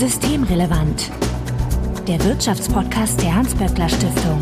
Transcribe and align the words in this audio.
Systemrelevant. 0.00 1.10
Der 2.08 2.24
Wirtschaftspodcast 2.24 3.20
der 3.20 3.34
Hans-Böckler 3.34 3.86
Stiftung. 3.86 4.40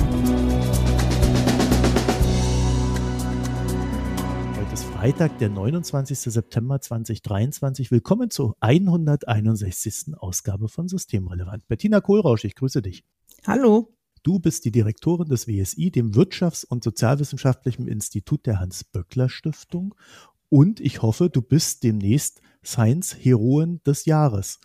Heute 4.56 4.72
ist 4.72 4.84
Freitag, 4.84 5.36
der 5.38 5.48
29. 5.48 6.16
September 6.16 6.80
2023. 6.80 7.90
Willkommen 7.90 8.30
zur 8.30 8.54
161. 8.60 10.16
Ausgabe 10.16 10.68
von 10.68 10.86
Systemrelevant. 10.86 11.66
Bettina 11.66 12.00
Kohlrausch, 12.00 12.44
ich 12.44 12.54
grüße 12.54 12.80
dich. 12.80 13.02
Hallo. 13.44 13.92
Du 14.22 14.38
bist 14.38 14.64
die 14.64 14.70
Direktorin 14.70 15.28
des 15.28 15.48
WSI, 15.48 15.90
dem 15.90 16.12
Wirtschafts- 16.12 16.66
und 16.66 16.84
Sozialwissenschaftlichen 16.84 17.88
Institut 17.88 18.46
der 18.46 18.60
Hans-Böckler 18.60 19.28
Stiftung. 19.28 19.96
Und 20.50 20.78
ich 20.78 21.02
hoffe, 21.02 21.28
du 21.28 21.42
bist 21.42 21.82
demnächst 21.82 22.42
Science-Heroin 22.64 23.80
des 23.84 24.04
Jahres. 24.04 24.60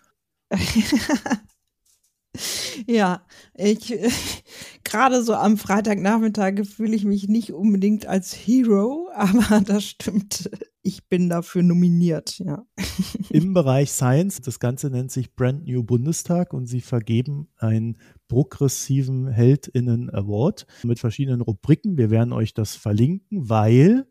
ja, 2.88 3.25
ich 3.55 3.93
gerade 4.84 5.23
so 5.23 5.34
am 5.34 5.57
Freitagnachmittag 5.57 6.66
fühle 6.66 6.95
ich 6.95 7.05
mich 7.05 7.27
nicht 7.27 7.53
unbedingt 7.53 8.05
als 8.05 8.34
Hero, 8.34 9.09
aber 9.13 9.62
das 9.62 9.85
stimmt. 9.85 10.49
Ich 10.85 11.07
bin 11.07 11.29
dafür 11.29 11.63
nominiert, 11.63 12.39
ja. 12.39 12.66
Im 13.29 13.53
Bereich 13.53 13.91
Science, 13.91 14.41
das 14.41 14.59
Ganze 14.59 14.89
nennt 14.89 15.12
sich 15.12 15.34
Brand 15.34 15.66
New 15.66 15.81
Bundestag 15.81 16.54
und 16.54 16.65
sie 16.65 16.81
vergeben 16.81 17.48
einen 17.55 17.98
progressiven 18.27 19.29
Heldinnen 19.29 20.09
Award 20.09 20.67
mit 20.84 20.99
verschiedenen 20.99 21.40
Rubriken. 21.40 21.98
Wir 21.98 22.09
werden 22.09 22.34
euch 22.34 22.54
das 22.54 22.76
verlinken, 22.76 23.49
weil 23.49 24.05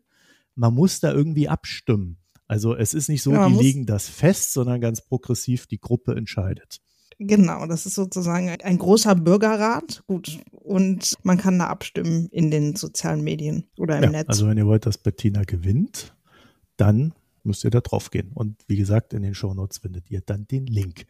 man 0.55 0.73
muss 0.73 0.99
da 0.99 1.13
irgendwie 1.13 1.47
abstimmen. 1.47 2.22
Also 2.53 2.75
es 2.75 2.93
ist 2.93 3.09
nicht 3.09 3.23
so, 3.23 3.31
ja, 3.31 3.49
die 3.49 3.55
legen 3.55 3.87
das 3.87 4.07
fest, 4.07 4.53
sondern 4.53 4.79
ganz 4.79 5.01
progressiv 5.01 5.65
die 5.65 5.79
Gruppe 5.79 6.15
entscheidet. 6.15 6.81
Genau, 7.17 7.65
das 7.65 7.87
ist 7.87 7.95
sozusagen 7.95 8.47
ein 8.47 8.77
großer 8.77 9.15
Bürgerrat. 9.15 10.03
Gut, 10.05 10.39
und 10.51 11.15
man 11.23 11.39
kann 11.39 11.57
da 11.57 11.65
abstimmen 11.65 12.27
in 12.29 12.51
den 12.51 12.75
sozialen 12.75 13.23
Medien 13.23 13.65
oder 13.75 13.97
im 13.97 14.03
ja, 14.03 14.09
Netz. 14.11 14.29
Also 14.29 14.47
wenn 14.47 14.57
ihr 14.59 14.67
wollt, 14.67 14.85
dass 14.85 14.99
Bettina 14.99 15.41
gewinnt, 15.45 16.15
dann 16.77 17.15
müsst 17.45 17.63
ihr 17.63 17.69
da 17.69 17.81
drauf 17.81 18.09
gehen. 18.09 18.31
Und 18.33 18.63
wie 18.67 18.75
gesagt, 18.75 19.13
in 19.13 19.21
den 19.21 19.33
Shownotes 19.33 19.79
findet 19.79 20.09
ihr 20.09 20.21
dann 20.21 20.47
den 20.47 20.65
Link. 20.65 21.05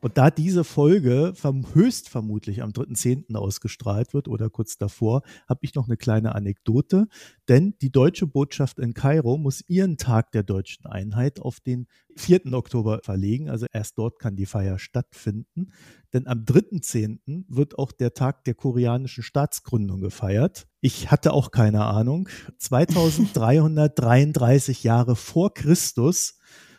Und 0.00 0.18
da 0.18 0.30
diese 0.30 0.64
Folge 0.64 1.32
höchst 1.72 2.08
vermutlich 2.08 2.62
am 2.62 2.70
3.10. 2.70 3.34
ausgestrahlt 3.34 4.14
wird 4.14 4.28
oder 4.28 4.50
kurz 4.50 4.78
davor, 4.78 5.22
habe 5.48 5.60
ich 5.62 5.74
noch 5.74 5.86
eine 5.86 5.96
kleine 5.96 6.34
Anekdote. 6.34 7.08
Denn 7.48 7.74
die 7.80 7.90
deutsche 7.90 8.26
Botschaft 8.26 8.78
in 8.78 8.94
Kairo 8.94 9.38
muss 9.38 9.64
ihren 9.68 9.96
Tag 9.96 10.32
der 10.32 10.42
deutschen 10.42 10.86
Einheit 10.86 11.40
auf 11.40 11.60
den 11.60 11.86
4. 12.16 12.52
Oktober 12.52 13.00
verlegen. 13.02 13.48
Also 13.48 13.66
erst 13.72 13.96
dort 13.96 14.18
kann 14.18 14.36
die 14.36 14.46
Feier 14.46 14.78
stattfinden. 14.78 15.72
Denn 16.12 16.26
am 16.26 16.44
3.10. 16.44 17.44
wird 17.48 17.78
auch 17.78 17.92
der 17.92 18.14
Tag 18.14 18.44
der 18.44 18.54
koreanischen 18.54 19.22
Staatsgründung 19.22 20.00
gefeiert. 20.00 20.66
Ich 20.80 21.10
hatte 21.10 21.32
auch 21.32 21.50
keine 21.50 21.84
Ahnung. 21.84 22.28
2333 22.58 24.84
Jahre 24.84 25.16
vor 25.16 25.52
Christus 25.52 26.36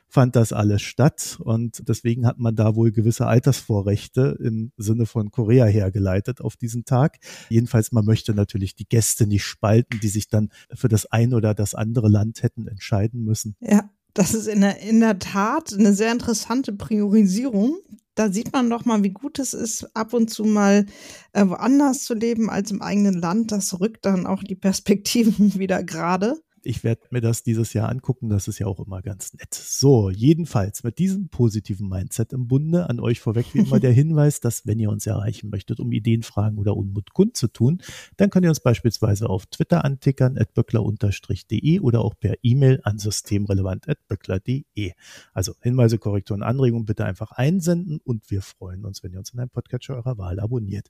fand 0.07 0.35
das 0.35 0.53
alles 0.53 0.81
statt 0.81 1.37
und 1.39 1.87
deswegen 1.87 2.25
hat 2.25 2.39
man 2.39 2.55
da 2.55 2.75
wohl 2.75 2.91
gewisse 2.91 3.27
Altersvorrechte 3.27 4.39
im 4.41 4.71
Sinne 4.75 5.05
von 5.05 5.29
Korea 5.31 5.65
hergeleitet 5.65 6.41
auf 6.41 6.55
diesen 6.55 6.83
Tag. 6.83 7.19
Jedenfalls, 7.49 7.91
man 7.91 8.05
möchte 8.05 8.33
natürlich 8.33 8.75
die 8.75 8.87
Gäste 8.87 9.27
nicht 9.27 9.43
spalten, 9.43 9.99
die 10.01 10.07
sich 10.07 10.27
dann 10.27 10.49
für 10.73 10.87
das 10.87 11.05
ein 11.05 11.33
oder 11.33 11.53
das 11.53 11.75
andere 11.75 12.09
Land 12.09 12.41
hätten 12.41 12.67
entscheiden 12.67 13.23
müssen. 13.23 13.55
Ja, 13.59 13.91
das 14.15 14.33
ist 14.33 14.47
in 14.47 14.61
der, 14.61 14.79
in 14.79 14.99
der 14.99 15.19
Tat 15.19 15.73
eine 15.73 15.93
sehr 15.93 16.11
interessante 16.11 16.73
Priorisierung. 16.73 17.77
Da 18.15 18.31
sieht 18.31 18.51
man 18.51 18.69
doch 18.69 18.85
mal, 18.85 19.03
wie 19.03 19.11
gut 19.11 19.39
es 19.39 19.53
ist, 19.53 19.95
ab 19.95 20.13
und 20.13 20.29
zu 20.29 20.43
mal 20.43 20.85
äh, 21.33 21.45
woanders 21.47 22.03
zu 22.03 22.13
leben 22.13 22.49
als 22.49 22.71
im 22.71 22.81
eigenen 22.81 23.13
Land. 23.13 23.51
Das 23.51 23.79
rückt 23.79 24.05
dann 24.05 24.25
auch 24.25 24.43
die 24.43 24.55
Perspektiven 24.55 25.53
wieder 25.59 25.83
gerade 25.83 26.35
ich 26.63 26.83
werde 26.83 27.01
mir 27.09 27.21
das 27.21 27.43
dieses 27.43 27.73
Jahr 27.73 27.89
angucken. 27.89 28.29
Das 28.29 28.47
ist 28.47 28.59
ja 28.59 28.67
auch 28.67 28.79
immer 28.79 29.01
ganz 29.01 29.33
nett. 29.33 29.53
So, 29.53 30.09
jedenfalls 30.09 30.83
mit 30.83 30.97
diesem 30.99 31.29
positiven 31.29 31.87
Mindset 31.89 32.33
im 32.33 32.47
Bunde 32.47 32.89
an 32.89 32.99
euch 32.99 33.19
vorweg 33.19 33.53
wie 33.53 33.59
immer 33.59 33.79
der 33.79 33.91
Hinweis, 33.99 34.39
dass 34.39 34.65
wenn 34.65 34.79
ihr 34.79 34.89
uns 34.89 35.05
erreichen 35.07 35.49
möchtet, 35.49 35.79
um 35.79 35.91
Ideen, 35.91 36.23
Fragen 36.23 36.57
oder 36.57 36.75
Unmut 36.75 37.13
kundzutun, 37.13 37.81
dann 38.17 38.29
könnt 38.29 38.45
ihr 38.45 38.49
uns 38.49 38.59
beispielsweise 38.59 39.29
auf 39.29 39.45
Twitter 39.47 39.85
antickern, 39.85 40.37
at 40.37 40.53
böckler-de 40.53 41.79
oder 41.79 42.01
auch 42.01 42.15
per 42.19 42.35
E-Mail 42.43 42.81
an 42.83 42.99
systemrelevant.böckler.de. 42.99 44.93
Also 45.33 45.53
Hinweise, 45.61 45.97
Korrekturen, 45.97 46.43
Anregungen 46.43 46.85
bitte 46.85 47.05
einfach 47.05 47.31
einsenden 47.31 47.99
und 48.03 48.29
wir 48.31 48.41
freuen 48.41 48.85
uns, 48.85 49.03
wenn 49.03 49.13
ihr 49.13 49.19
uns 49.19 49.31
in 49.31 49.39
einem 49.39 49.49
Podcatcher 49.49 49.95
eurer 49.95 50.17
Wahl 50.17 50.39
abonniert. 50.39 50.89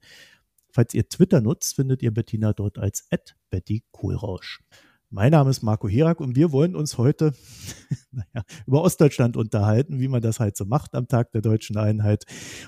Falls 0.72 0.94
ihr 0.94 1.10
Twitter 1.10 1.42
nutzt, 1.42 1.76
findet 1.76 2.04
ihr 2.04 2.14
Bettina 2.14 2.54
dort 2.54 2.78
als 2.78 3.08
Betty 3.50 3.84
Kohlrausch. 3.92 4.62
Mein 5.12 5.32
Name 5.32 5.50
ist 5.50 5.64
Marco 5.64 5.90
Herak 5.90 6.22
und 6.22 6.36
wir 6.36 6.52
wollen 6.52 6.76
uns 6.76 7.00
heute 7.00 7.34
naja, 8.12 8.46
über 8.68 8.84
Ostdeutschland 8.84 9.38
unterhalten, 9.38 10.00
wie 10.00 10.08
man 10.08 10.22
das 10.22 10.40
halt 10.40 10.56
so 10.56 10.66
macht 10.66 10.94
am 10.94 11.08
Tag 11.08 11.32
der 11.32 11.42
deutschen 11.42 11.78
Einheit 11.78 12.26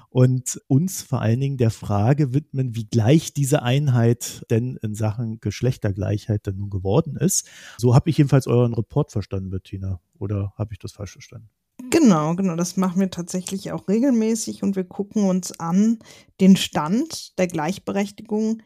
und 0.09 0.59
uns 0.67 1.03
vor 1.03 1.21
allen 1.21 1.39
Dingen 1.39 1.57
der 1.57 1.69
Frage 1.69 2.33
widmen, 2.33 2.75
wie 2.75 2.85
gleich 2.85 3.35
diese 3.35 3.61
Einheit 3.61 4.43
denn 4.49 4.79
in 4.81 4.95
Sachen 4.95 5.39
Geschlechtergleichheit 5.39 6.47
denn 6.47 6.57
nun 6.57 6.71
geworden 6.71 7.15
ist. 7.15 7.47
So 7.77 7.93
habe 7.93 8.09
ich 8.09 8.17
jedenfalls 8.17 8.47
euren 8.47 8.73
Report 8.73 9.11
verstanden, 9.11 9.51
Bettina. 9.51 10.01
Oder 10.17 10.53
habe 10.57 10.73
ich 10.73 10.79
das 10.79 10.93
falsch 10.93 11.11
verstanden? 11.11 11.49
Genau, 11.91 12.35
genau, 12.35 12.55
das 12.55 12.75
machen 12.75 12.99
wir 12.99 13.11
tatsächlich 13.11 13.71
auch 13.71 13.87
regelmäßig 13.87 14.63
und 14.63 14.75
wir 14.75 14.83
gucken 14.83 15.25
uns 15.25 15.59
an 15.59 15.99
den 16.39 16.55
Stand 16.55 17.37
der 17.37 17.47
Gleichberechtigung 17.47 18.61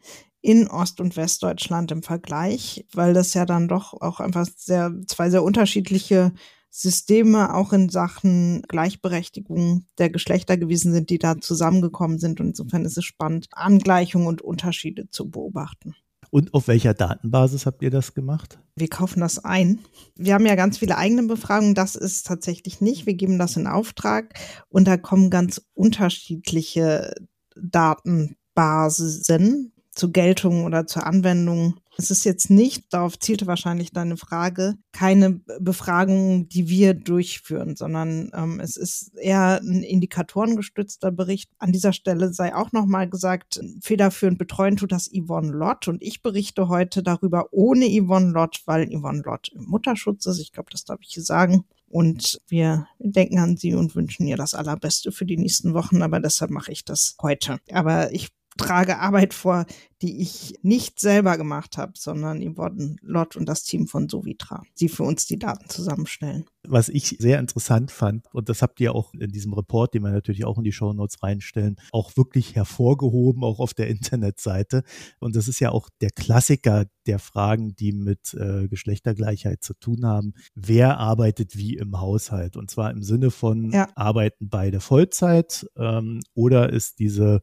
in 0.46 0.68
Ost- 0.68 1.00
und 1.00 1.16
Westdeutschland 1.16 1.90
im 1.90 2.04
Vergleich, 2.04 2.86
weil 2.92 3.14
das 3.14 3.34
ja 3.34 3.44
dann 3.44 3.66
doch 3.66 4.00
auch 4.00 4.20
einfach 4.20 4.46
sehr, 4.56 4.94
zwei 5.08 5.28
sehr 5.28 5.42
unterschiedliche 5.42 6.32
Systeme 6.70 7.52
auch 7.52 7.72
in 7.72 7.88
Sachen 7.88 8.62
Gleichberechtigung 8.68 9.86
der 9.98 10.08
Geschlechter 10.08 10.56
gewesen 10.56 10.92
sind, 10.92 11.10
die 11.10 11.18
da 11.18 11.40
zusammengekommen 11.40 12.18
sind. 12.18 12.38
Und 12.38 12.48
insofern 12.48 12.84
ist 12.84 12.96
es 12.96 13.04
spannend, 13.04 13.48
Angleichungen 13.50 14.28
und 14.28 14.40
Unterschiede 14.40 15.10
zu 15.10 15.28
beobachten. 15.28 15.96
Und 16.30 16.54
auf 16.54 16.68
welcher 16.68 16.94
Datenbasis 16.94 17.66
habt 17.66 17.82
ihr 17.82 17.90
das 17.90 18.14
gemacht? 18.14 18.60
Wir 18.76 18.88
kaufen 18.88 19.20
das 19.20 19.44
ein. 19.44 19.80
Wir 20.14 20.34
haben 20.34 20.46
ja 20.46 20.54
ganz 20.54 20.78
viele 20.78 20.96
eigene 20.96 21.24
Befragungen. 21.24 21.74
Das 21.74 21.96
ist 21.96 22.24
tatsächlich 22.24 22.80
nicht. 22.80 23.04
Wir 23.04 23.14
geben 23.14 23.40
das 23.40 23.56
in 23.56 23.66
Auftrag 23.66 24.34
und 24.68 24.86
da 24.86 24.96
kommen 24.96 25.30
ganz 25.30 25.60
unterschiedliche 25.74 27.14
Datenbasen 27.56 29.72
zu 29.96 30.12
Geltung 30.12 30.64
oder 30.64 30.86
zur 30.86 31.06
Anwendung. 31.06 31.80
Es 31.98 32.10
ist 32.10 32.24
jetzt 32.24 32.50
nicht, 32.50 32.92
darauf 32.92 33.18
zielte 33.18 33.46
wahrscheinlich 33.46 33.90
deine 33.90 34.18
Frage, 34.18 34.74
keine 34.92 35.40
Befragung, 35.58 36.46
die 36.48 36.68
wir 36.68 36.92
durchführen, 36.92 37.74
sondern 37.74 38.30
ähm, 38.34 38.60
es 38.60 38.76
ist 38.76 39.14
eher 39.16 39.60
ein 39.62 39.82
indikatorengestützter 39.82 41.10
Bericht. 41.10 41.50
An 41.58 41.72
dieser 41.72 41.94
Stelle 41.94 42.34
sei 42.34 42.54
auch 42.54 42.72
nochmal 42.72 43.08
gesagt, 43.08 43.58
federführend 43.80 44.36
betreuen 44.36 44.76
tut 44.76 44.92
das 44.92 45.10
Yvonne 45.10 45.52
Lott 45.52 45.88
und 45.88 46.02
ich 46.02 46.22
berichte 46.22 46.68
heute 46.68 47.02
darüber 47.02 47.46
ohne 47.50 47.86
Yvonne 47.86 48.30
Lott, 48.32 48.60
weil 48.66 48.86
Yvonne 48.90 49.22
Lott 49.24 49.48
im 49.54 49.64
Mutterschutz 49.64 50.26
ist. 50.26 50.38
Ich 50.38 50.52
glaube, 50.52 50.70
das 50.70 50.84
darf 50.84 51.00
ich 51.00 51.14
hier 51.14 51.22
sagen. 51.22 51.64
Und 51.88 52.40
wir 52.48 52.88
denken 52.98 53.38
an 53.38 53.56
sie 53.56 53.74
und 53.74 53.94
wünschen 53.94 54.26
ihr 54.26 54.36
das 54.36 54.54
Allerbeste 54.54 55.12
für 55.12 55.24
die 55.24 55.36
nächsten 55.38 55.72
Wochen, 55.72 56.02
aber 56.02 56.20
deshalb 56.20 56.50
mache 56.50 56.72
ich 56.72 56.84
das 56.84 57.16
heute. 57.22 57.58
Aber 57.70 58.12
ich 58.12 58.35
trage 58.56 58.98
Arbeit 58.98 59.34
vor, 59.34 59.66
die 60.02 60.20
ich 60.20 60.54
nicht 60.62 61.00
selber 61.00 61.36
gemacht 61.38 61.78
habe, 61.78 61.92
sondern 61.96 62.42
Yvonne 62.42 62.96
Lott 63.00 63.36
und 63.36 63.46
das 63.46 63.64
Team 63.64 63.86
von 63.86 64.08
Sovitra, 64.08 64.62
die 64.78 64.88
für 64.88 65.04
uns 65.04 65.26
die 65.26 65.38
Daten 65.38 65.68
zusammenstellen. 65.68 66.44
Was 66.68 66.88
ich 66.88 67.16
sehr 67.18 67.38
interessant 67.38 67.90
fand, 67.90 68.26
und 68.32 68.48
das 68.48 68.60
habt 68.60 68.80
ihr 68.80 68.94
auch 68.94 69.14
in 69.14 69.30
diesem 69.30 69.52
Report, 69.52 69.94
den 69.94 70.02
wir 70.02 70.10
natürlich 70.10 70.44
auch 70.44 70.58
in 70.58 70.64
die 70.64 70.72
Show 70.72 70.92
Notes 70.92 71.22
reinstellen, 71.22 71.76
auch 71.92 72.16
wirklich 72.16 72.56
hervorgehoben, 72.56 73.44
auch 73.44 73.60
auf 73.60 73.72
der 73.72 73.88
Internetseite. 73.88 74.82
Und 75.20 75.36
das 75.36 75.48
ist 75.48 75.60
ja 75.60 75.70
auch 75.70 75.88
der 76.00 76.10
Klassiker 76.10 76.86
der 77.06 77.18
Fragen, 77.20 77.76
die 77.76 77.92
mit 77.92 78.34
äh, 78.34 78.68
Geschlechtergleichheit 78.68 79.62
zu 79.62 79.74
tun 79.74 80.04
haben. 80.04 80.34
Wer 80.54 80.98
arbeitet 80.98 81.56
wie 81.56 81.76
im 81.76 82.00
Haushalt? 82.00 82.56
Und 82.56 82.70
zwar 82.70 82.90
im 82.90 83.02
Sinne 83.02 83.30
von, 83.30 83.70
ja. 83.70 83.88
arbeiten 83.94 84.48
beide 84.48 84.80
Vollzeit 84.80 85.66
ähm, 85.76 86.20
oder 86.34 86.72
ist 86.72 86.98
diese 86.98 87.42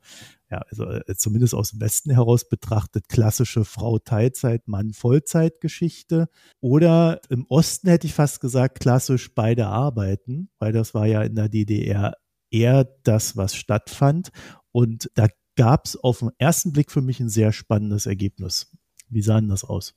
ja, 0.54 0.60
also 0.69 0.88
äh, 0.88 1.16
zumindest 1.16 1.56
aus 1.56 1.72
dem 1.72 1.81
Westen 1.81 2.12
heraus 2.12 2.43
betrachtet, 2.50 3.10
klassische 3.10 3.66
Frau 3.66 4.00
Teilzeit, 4.00 4.68
Mann 4.68 4.94
Vollzeit 4.94 5.62
Geschichte. 5.62 6.28
Oder 6.62 7.22
im 7.30 7.45
Osten 7.50 7.90
hätte 7.90 8.07
ich 8.07 8.13
fast 8.13 8.42
gesagt, 8.42 8.80
klassisch 8.80 9.34
beide 9.34 9.68
arbeiten, 9.68 10.50
weil 10.60 10.72
das 10.72 10.94
war 10.94 11.06
ja 11.06 11.24
in 11.24 11.36
der 11.36 11.50
DDR 11.50 12.13
eher 12.51 12.86
das, 13.04 13.36
was 13.36 13.56
stattfand. 13.56 14.30
Und 14.72 15.10
da 15.16 15.28
gab 15.56 15.86
es 15.86 15.95
auf 15.95 16.19
den 16.19 16.31
ersten 16.38 16.72
Blick 16.72 16.92
für 16.92 17.01
mich 17.01 17.19
ein 17.19 17.30
sehr 17.30 17.51
spannendes 17.51 18.06
Ergebnis. 18.06 18.72
Wie 19.10 19.22
sah 19.22 19.39
denn 19.39 19.50
das 19.50 19.63
aus? 19.63 19.94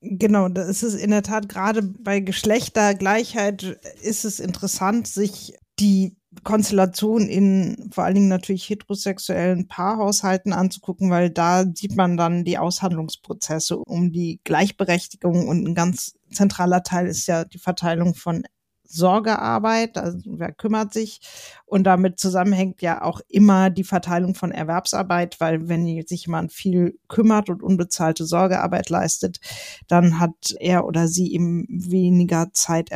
Genau, 0.00 0.48
das 0.48 0.82
ist 0.82 0.94
in 0.94 1.10
der 1.10 1.22
Tat 1.22 1.48
gerade 1.48 1.82
bei 1.82 2.20
Geschlechtergleichheit 2.20 3.64
ist 4.02 4.24
es 4.24 4.38
interessant, 4.38 5.08
sich 5.08 5.54
die 5.80 6.16
Konstellation 6.44 7.28
in 7.28 7.90
vor 7.92 8.04
allen 8.04 8.14
Dingen 8.14 8.28
natürlich 8.28 8.68
heterosexuellen 8.68 9.68
Paarhaushalten 9.68 10.52
anzugucken, 10.52 11.10
weil 11.10 11.30
da 11.30 11.64
sieht 11.74 11.96
man 11.96 12.16
dann 12.16 12.44
die 12.44 12.58
Aushandlungsprozesse 12.58 13.78
um 13.78 14.12
die 14.12 14.40
Gleichberechtigung 14.44 15.48
und 15.48 15.66
ein 15.66 15.74
ganz 15.74 16.16
zentraler 16.30 16.82
Teil 16.82 17.06
ist 17.06 17.26
ja 17.26 17.44
die 17.44 17.58
Verteilung 17.58 18.14
von 18.14 18.44
Sorgearbeit, 18.88 19.98
also 19.98 20.18
wer 20.24 20.52
kümmert 20.52 20.92
sich. 20.92 21.20
Und 21.66 21.84
damit 21.84 22.18
zusammenhängt 22.18 22.80
ja 22.80 23.02
auch 23.02 23.20
immer 23.28 23.70
die 23.70 23.84
Verteilung 23.84 24.34
von 24.34 24.50
Erwerbsarbeit, 24.50 25.40
weil 25.40 25.68
wenn 25.68 25.84
sich 26.06 26.26
jemand 26.26 26.52
viel 26.52 26.98
kümmert 27.06 27.50
und 27.50 27.62
unbezahlte 27.62 28.24
Sorgearbeit 28.24 28.88
leistet, 28.88 29.40
dann 29.86 30.18
hat 30.18 30.54
er 30.58 30.86
oder 30.86 31.06
sie 31.06 31.32
eben 31.34 31.66
weniger 31.68 32.52
Zeit 32.52 32.90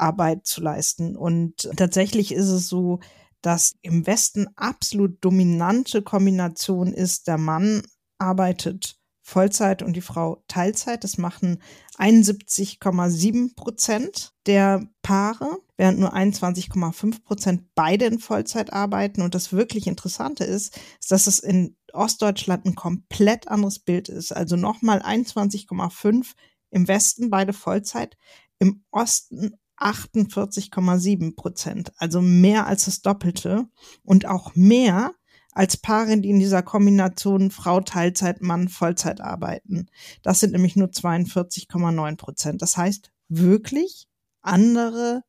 Erwerbsarbeit 0.00 0.46
zu 0.46 0.60
leisten. 0.60 1.16
Und 1.16 1.68
tatsächlich 1.76 2.32
ist 2.32 2.48
es 2.48 2.68
so, 2.68 3.00
dass 3.42 3.74
im 3.82 4.06
Westen 4.06 4.48
absolut 4.56 5.24
dominante 5.24 6.02
Kombination 6.02 6.92
ist, 6.92 7.26
der 7.26 7.38
Mann 7.38 7.82
arbeitet 8.18 8.96
Vollzeit 9.22 9.82
und 9.82 9.94
die 9.94 10.00
Frau 10.00 10.42
Teilzeit. 10.48 11.04
Das 11.04 11.16
machen 11.16 11.62
71,7 11.98 13.54
Prozent 13.54 14.34
der 14.46 14.88
Paare, 15.02 15.58
während 15.76 16.00
nur 16.00 16.14
21,5 16.14 17.22
Prozent 17.22 17.62
beide 17.74 18.06
in 18.06 18.18
Vollzeit 18.18 18.72
arbeiten. 18.72 19.22
Und 19.22 19.34
das 19.34 19.52
wirklich 19.52 19.86
Interessante 19.86 20.44
ist, 20.44 20.76
ist, 20.76 21.12
dass 21.12 21.26
es 21.28 21.38
in 21.38 21.76
Ostdeutschland 21.92 22.66
ein 22.66 22.74
komplett 22.74 23.48
anderes 23.48 23.78
Bild 23.78 24.08
ist. 24.08 24.32
Also 24.32 24.56
nochmal 24.56 25.00
21,5 25.00 26.32
im 26.70 26.88
Westen 26.88 27.30
beide 27.30 27.52
Vollzeit, 27.52 28.16
im 28.58 28.84
Osten 28.90 29.54
48,7 29.80 31.34
Prozent, 31.36 31.92
also 31.96 32.20
mehr 32.20 32.66
als 32.66 32.84
das 32.84 33.02
Doppelte 33.02 33.66
und 34.02 34.26
auch 34.26 34.54
mehr 34.54 35.12
als 35.52 35.76
Paare, 35.76 36.18
die 36.18 36.30
in 36.30 36.38
dieser 36.38 36.62
Kombination 36.62 37.50
Frau 37.50 37.80
Teilzeit, 37.80 38.40
Mann 38.40 38.68
Vollzeit 38.68 39.20
arbeiten. 39.20 39.86
Das 40.22 40.40
sind 40.40 40.52
nämlich 40.52 40.76
nur 40.76 40.88
42,9 40.88 42.16
Prozent. 42.16 42.62
Das 42.62 42.76
heißt 42.76 43.10
wirklich 43.28 44.06
andere 44.42 45.22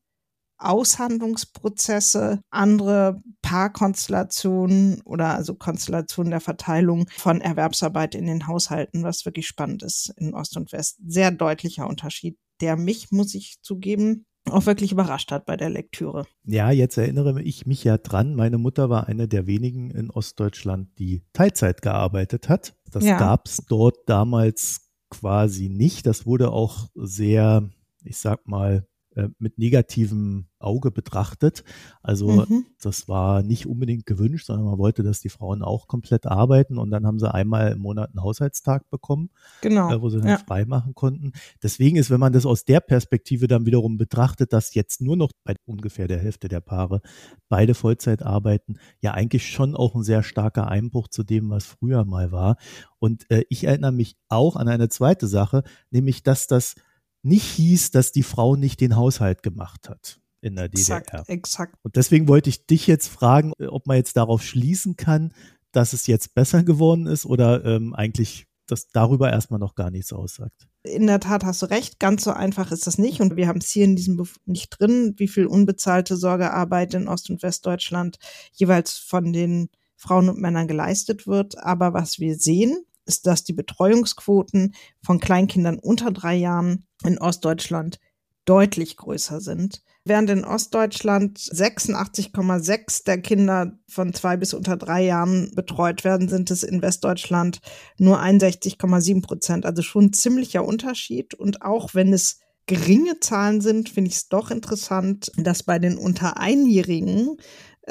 Aushandlungsprozesse, 0.58 2.42
andere 2.52 3.22
Paarkonstellationen 3.42 5.02
oder 5.02 5.34
also 5.34 5.56
Konstellationen 5.56 6.30
der 6.30 6.40
Verteilung 6.40 7.10
von 7.18 7.42
Erwerbsarbeit 7.42 8.14
in 8.14 8.28
den 8.28 8.48
Haushalten, 8.48 9.04
was 9.04 9.26
wirklich 9.26 9.48
spannend 9.48 9.82
ist 9.82 10.14
in 10.18 10.36
Ost 10.36 10.56
und 10.58 10.72
West. 10.72 11.00
Sehr 11.06 11.32
deutlicher 11.32 11.88
Unterschied, 11.88 12.38
der 12.62 12.78
mich, 12.78 13.12
muss 13.12 13.34
ich 13.34 13.58
zugeben, 13.62 14.28
auch 14.50 14.66
wirklich 14.66 14.92
überrascht 14.92 15.32
hat 15.32 15.46
bei 15.46 15.56
der 15.56 15.70
Lektüre. 15.70 16.26
Ja, 16.44 16.72
jetzt 16.72 16.98
erinnere 16.98 17.42
ich 17.42 17.66
mich 17.66 17.84
ja 17.84 17.98
dran, 17.98 18.36
meine 18.36 18.58
Mutter 18.58 18.90
war 18.90 19.08
eine 19.08 19.28
der 19.28 19.48
wenigen 19.48 19.92
in 19.92 20.10
Ostdeutschland, 20.10 20.98
die 21.00 21.24
Teilzeit 21.34 21.82
gearbeitet 21.82 22.50
hat. 22.50 22.74
Das 22.92 23.04
ja. 23.04 23.18
gab 23.18 23.48
es 23.48 23.58
dort 23.68 23.98
damals 24.08 24.90
quasi 25.10 25.70
nicht. 25.70 26.06
Das 26.06 26.26
wurde 26.26 26.52
auch 26.52 26.88
sehr, 26.96 27.70
ich 28.04 28.18
sag 28.18 28.48
mal, 28.48 28.88
äh, 29.16 29.28
mit 29.40 29.58
negativem 29.58 30.46
Auge 30.58 30.92
betrachtet. 30.92 31.64
Also 32.02 32.46
mhm. 32.46 32.66
das 32.82 33.10
war 33.10 33.44
nicht 33.44 33.66
unbedingt 33.66 34.06
gewünscht, 34.06 34.46
sondern 34.46 34.66
man 34.66 34.78
wollte, 34.78 35.04
dass 35.04 35.20
die 35.20 35.30
Frauen 35.30 35.64
auch 35.64 35.88
komplett 35.88 36.26
arbeiten 36.28 36.78
und 36.78 36.92
dann 36.92 37.06
haben 37.06 37.20
sie 37.20 37.34
einmal 37.34 37.74
im 37.74 37.80
Monat 37.80 38.12
einen 38.12 38.24
Haushaltstag 38.24 38.90
bekommen, 38.90 39.30
genau. 39.62 39.92
äh, 39.92 40.02
wo 40.02 40.10
sie 40.10 40.20
dann 40.20 40.30
ja. 40.30 40.38
frei 40.38 40.66
machen 40.66 40.96
konnten. 40.96 41.34
Deswegen 41.62 41.98
ist, 41.98 42.10
wenn 42.10 42.20
man 42.20 42.32
das 42.32 42.46
aus 42.46 42.64
der 42.64 42.80
Perspektive 42.80 43.48
dann 43.48 43.66
wiederum 43.66 43.98
betrachtet, 43.98 44.54
dass 44.54 44.74
jetzt 44.74 45.02
nur 45.02 45.18
noch 45.18 45.32
bei 45.44 45.56
ungefähr 45.66 46.08
der 46.08 46.20
Hälfte 46.20 46.48
der 46.48 46.62
Paare 46.62 47.02
beide 47.50 47.74
Vollzeit 47.74 48.24
arbeiten, 48.24 48.78
ja 49.02 49.14
eigentlich 49.14 49.48
schon 49.50 49.76
auch 49.76 49.96
ein 49.96 50.04
sehr 50.04 50.24
starker 50.24 50.68
Einbruch 50.68 51.08
zu 51.10 51.24
dem, 51.24 51.50
was 51.50 51.66
früher 51.66 52.06
mal 52.06 52.32
war. 52.32 52.56
Und 53.00 53.30
äh, 53.30 53.44
ich 53.50 53.66
erinnere 53.66 53.92
mich 53.92 54.16
auch 54.30 54.56
an 54.56 54.70
eine 54.70 54.90
zweite 54.90 55.28
Sache, 55.28 55.64
nämlich 55.90 56.24
dass 56.24 56.48
das 56.48 56.76
nicht 57.24 57.46
hieß, 57.46 57.92
dass 57.92 58.12
die 58.12 58.24
Frau 58.24 58.56
nicht 58.56 58.82
den 58.82 58.96
Haushalt 58.96 59.44
gemacht 59.44 59.90
hat 59.90 60.20
in 60.42 60.56
der 60.56 60.70
DDR. 60.70 60.98
Exakt, 60.98 61.30
exakt. 61.30 61.76
Und 61.84 61.96
deswegen 61.96 62.28
wollte 62.28 62.50
ich 62.50 62.66
dich 62.66 62.88
jetzt 62.88 63.08
fragen, 63.08 63.54
ob 63.68 63.88
man 63.88 63.98
jetzt 63.98 64.18
darauf 64.18 64.44
schließen 64.44 64.98
kann, 64.98 65.34
dass 65.72 65.94
es 65.94 66.08
jetzt 66.08 66.34
besser 66.34 66.64
geworden 66.64 67.08
ist 67.08 67.26
oder 67.26 67.64
ähm, 67.64 67.94
eigentlich 67.94 68.48
das 68.68 68.88
darüber 68.88 69.32
erstmal 69.32 69.60
noch 69.60 69.76
gar 69.76 69.92
nichts 69.92 70.14
aussagt. 70.14 70.68
In 70.84 71.06
der 71.06 71.20
Tat 71.20 71.44
hast 71.44 71.62
du 71.62 71.68
recht, 71.68 72.00
ganz 72.00 72.24
so 72.24 72.32
einfach 72.32 72.72
ist 72.72 72.88
das 72.88 72.98
nicht. 72.98 73.22
Und 73.22 73.36
wir 73.36 73.48
haben 73.48 73.60
es 73.60 73.70
hier 73.70 73.84
in 73.84 73.96
diesem 73.96 74.18
Buch 74.18 74.30
nicht 74.46 74.70
drin, 74.80 75.14
wie 75.18 75.28
viel 75.28 75.46
unbezahlte 75.46 76.16
Sorgearbeit 76.16 76.94
in 76.94 77.08
Ost- 77.08 77.30
und 77.30 77.44
Westdeutschland 77.44 78.18
jeweils 78.54 78.98
von 78.98 79.34
den 79.34 79.70
Frauen 79.96 80.30
und 80.30 80.40
Männern 80.40 80.68
geleistet 80.68 81.28
wird. 81.28 81.60
Aber 81.60 81.94
was 81.94 82.20
wir 82.20 82.36
sehen, 82.36 82.78
ist, 83.12 83.28
dass 83.28 83.44
die 83.44 83.54
Betreuungsquoten 83.54 84.74
von 85.04 85.20
Kleinkindern 85.20 85.80
unter 85.80 86.12
drei 86.12 86.36
Jahren 86.36 86.86
in 87.04 87.18
Ostdeutschland 87.18 88.00
deutlich 88.46 88.96
größer 88.96 89.42
sind. 89.42 89.84
Während 90.06 90.30
in 90.30 90.46
Ostdeutschland 90.46 91.38
86,6 91.38 93.04
der 93.04 93.22
Kinder 93.22 93.78
von 93.88 94.14
zwei 94.14 94.38
bis 94.38 94.54
unter 94.54 94.78
drei 94.78 95.04
Jahren 95.04 95.52
betreut 95.54 96.04
werden, 96.04 96.30
sind 96.30 96.50
es 96.50 96.64
in 96.64 96.82
Westdeutschland 96.82 97.60
nur 97.98 98.20
61,7 98.20 99.22
Prozent. 99.22 99.66
Also 99.66 99.82
schon 99.82 100.06
ein 100.06 100.14
ziemlicher 100.14 100.66
Unterschied. 100.66 101.34
Und 101.34 101.62
auch 101.62 101.94
wenn 101.94 102.14
es 102.14 102.40
geringe 102.66 103.20
Zahlen 103.20 103.62
sind, 103.62 103.90
finde 103.90 104.10
ich 104.10 104.16
es 104.16 104.30
doch 104.30 104.50
interessant, 104.50 105.32
dass 105.36 105.64
bei 105.64 105.78
den 105.78 105.98
unter 105.98 106.38
Einjährigen 106.38 107.38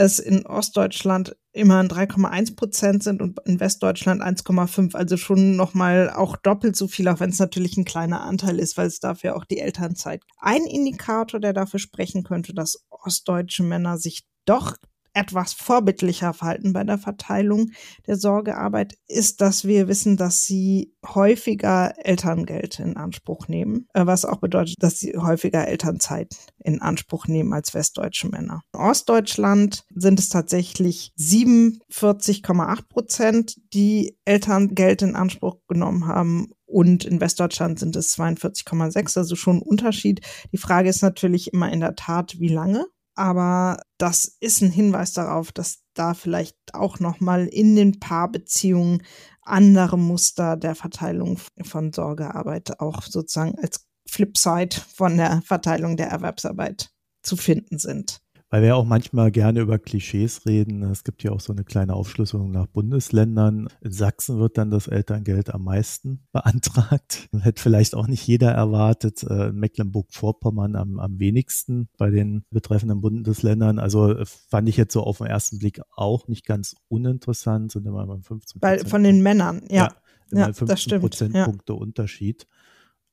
es 0.01 0.19
in 0.19 0.47
Ostdeutschland 0.47 1.37
immerhin 1.53 1.89
3,1 1.89 2.57
Prozent 2.57 3.03
sind 3.03 3.21
und 3.21 3.39
in 3.45 3.61
Westdeutschland 3.61 4.23
1,5. 4.23 4.95
Also 4.95 5.17
schon 5.17 5.57
nochmal 5.57 6.11
auch 6.11 6.37
doppelt 6.37 6.75
so 6.75 6.89
viel, 6.89 7.07
auch 7.09 7.21
wenn 7.21 7.31
es 7.31 7.39
natürlich 7.39 7.77
ein 7.77 7.85
kleiner 7.85 8.23
Anteil 8.23 8.59
ist, 8.59 8.77
weil 8.77 8.87
es 8.87 9.01
dafür 9.01 9.37
auch 9.37 9.45
die 9.45 9.59
Elternzeit. 9.59 10.23
Ein 10.39 10.63
Indikator, 10.63 11.39
der 11.39 11.53
dafür 11.53 11.81
sprechen 11.81 12.23
könnte, 12.23 12.55
dass 12.55 12.87
ostdeutsche 12.89 13.63
Männer 13.63 13.99
sich 13.99 14.27
doch 14.47 14.77
etwas 15.13 15.53
vorbildlicher 15.53 16.33
verhalten 16.33 16.73
bei 16.73 16.85
der 16.85 16.99
Verteilung 16.99 17.71
der 18.07 18.17
Sorgearbeit, 18.17 18.95
ist, 19.07 19.41
dass 19.41 19.65
wir 19.65 19.89
wissen, 19.89 20.17
dass 20.17 20.45
sie 20.45 20.95
häufiger 21.07 21.95
Elterngeld 21.99 22.79
in 22.79 22.97
Anspruch 22.97 23.49
nehmen, 23.49 23.87
äh, 23.95 24.07
was 24.07 24.25
auch 24.25 24.39
bedeutet, 24.39 24.77
dass 24.81 24.99
sie 24.99 25.17
häufiger 25.17 25.67
Elternzeit 25.67 26.35
in 26.63 26.81
Anspruch 26.81 27.27
nehmen 27.27 27.53
als 27.53 27.75
westdeutsche 27.75 28.29
Männer. 28.29 28.63
In 28.75 28.81
Ostdeutschland 28.81 29.85
sind 29.95 30.19
es 30.19 30.29
tatsächlich 30.29 31.13
47,8 31.19 32.89
Prozent, 32.89 33.57
die 33.73 34.17
Elterngeld 34.25 35.03
in 35.03 35.17
Anspruch 35.17 35.59
genommen 35.67 36.07
haben 36.07 36.53
und 36.67 37.05
in 37.05 37.21
Westdeutschland 37.21 37.79
sind 37.79 37.97
es 37.97 38.17
42,6, 38.17 39.19
also 39.19 39.35
schon 39.35 39.57
ein 39.57 39.63
Unterschied. 39.63 40.21
Die 40.53 40.59
Frage 40.59 40.89
ist 40.89 41.03
natürlich 41.03 41.53
immer 41.53 41.73
in 41.73 41.81
der 41.81 41.97
Tat, 41.97 42.39
wie 42.39 42.49
lange 42.49 42.87
aber 43.21 43.83
das 43.99 44.39
ist 44.41 44.63
ein 44.63 44.71
Hinweis 44.71 45.13
darauf, 45.13 45.53
dass 45.53 45.83
da 45.93 46.15
vielleicht 46.15 46.57
auch 46.73 47.01
noch 47.01 47.21
mal 47.21 47.47
in 47.49 47.77
den 47.77 48.01
Paarbeziehungen 48.01 49.03
andere 49.43 49.99
Muster 49.99 50.57
der 50.57 50.75
Verteilung 50.75 51.39
von 51.63 51.93
Sorgearbeit 51.93 52.81
auch 52.81 53.03
sozusagen 53.03 53.59
als 53.59 53.87
Flipside 54.09 54.75
von 54.95 55.19
der 55.19 55.43
Verteilung 55.43 55.99
der 55.99 56.09
Erwerbsarbeit 56.09 56.95
zu 57.23 57.37
finden 57.37 57.79
sind 57.79 58.23
weil 58.51 58.63
wir 58.63 58.77
auch 58.77 58.85
manchmal 58.85 59.31
gerne 59.31 59.61
über 59.61 59.79
Klischees 59.79 60.45
reden. 60.45 60.83
Es 60.83 61.05
gibt 61.05 61.23
ja 61.23 61.31
auch 61.31 61.39
so 61.39 61.53
eine 61.53 61.63
kleine 61.63 61.95
Aufschlüsselung 61.95 62.51
nach 62.51 62.67
Bundesländern. 62.67 63.69
In 63.81 63.93
Sachsen 63.93 64.41
wird 64.41 64.59
dann 64.59 64.73
das 64.73 64.89
Elterngeld 64.89 65.55
am 65.55 65.63
meisten 65.65 66.27
beantragt. 66.33 67.29
Hätte 67.41 67.63
vielleicht 67.63 67.95
auch 67.95 68.09
nicht 68.09 68.27
jeder 68.27 68.51
erwartet. 68.51 69.23
In 69.23 69.31
äh, 69.31 69.53
Mecklenburg-Vorpommern 69.53 70.75
am, 70.75 70.99
am 70.99 71.21
wenigsten 71.21 71.89
bei 71.97 72.11
den 72.11 72.45
betreffenden 72.51 73.01
Bundesländern. 73.01 73.79
Also 73.79 74.17
äh, 74.17 74.27
fand 74.27 74.69
ich 74.69 74.77
jetzt 74.77 74.93
so 74.93 75.05
auf 75.05 75.19
den 75.19 75.29
ersten 75.29 75.59
Blick 75.59 75.81
auch 75.95 76.27
nicht 76.27 76.45
ganz 76.45 76.75
uninteressant, 76.89 77.71
sind 77.71 77.87
immer 77.87 78.05
beim 78.07 78.25
15 78.25 78.61
Weil 78.61 78.85
von 78.85 79.05
den 79.05 79.23
Männern, 79.23 79.63
ja. 79.71 79.95
ja, 80.33 80.49
ja 80.49 80.53
15 80.53 81.01
Prozentpunkte 81.01 81.73
ja. 81.73 81.79
Unterschied. 81.79 82.49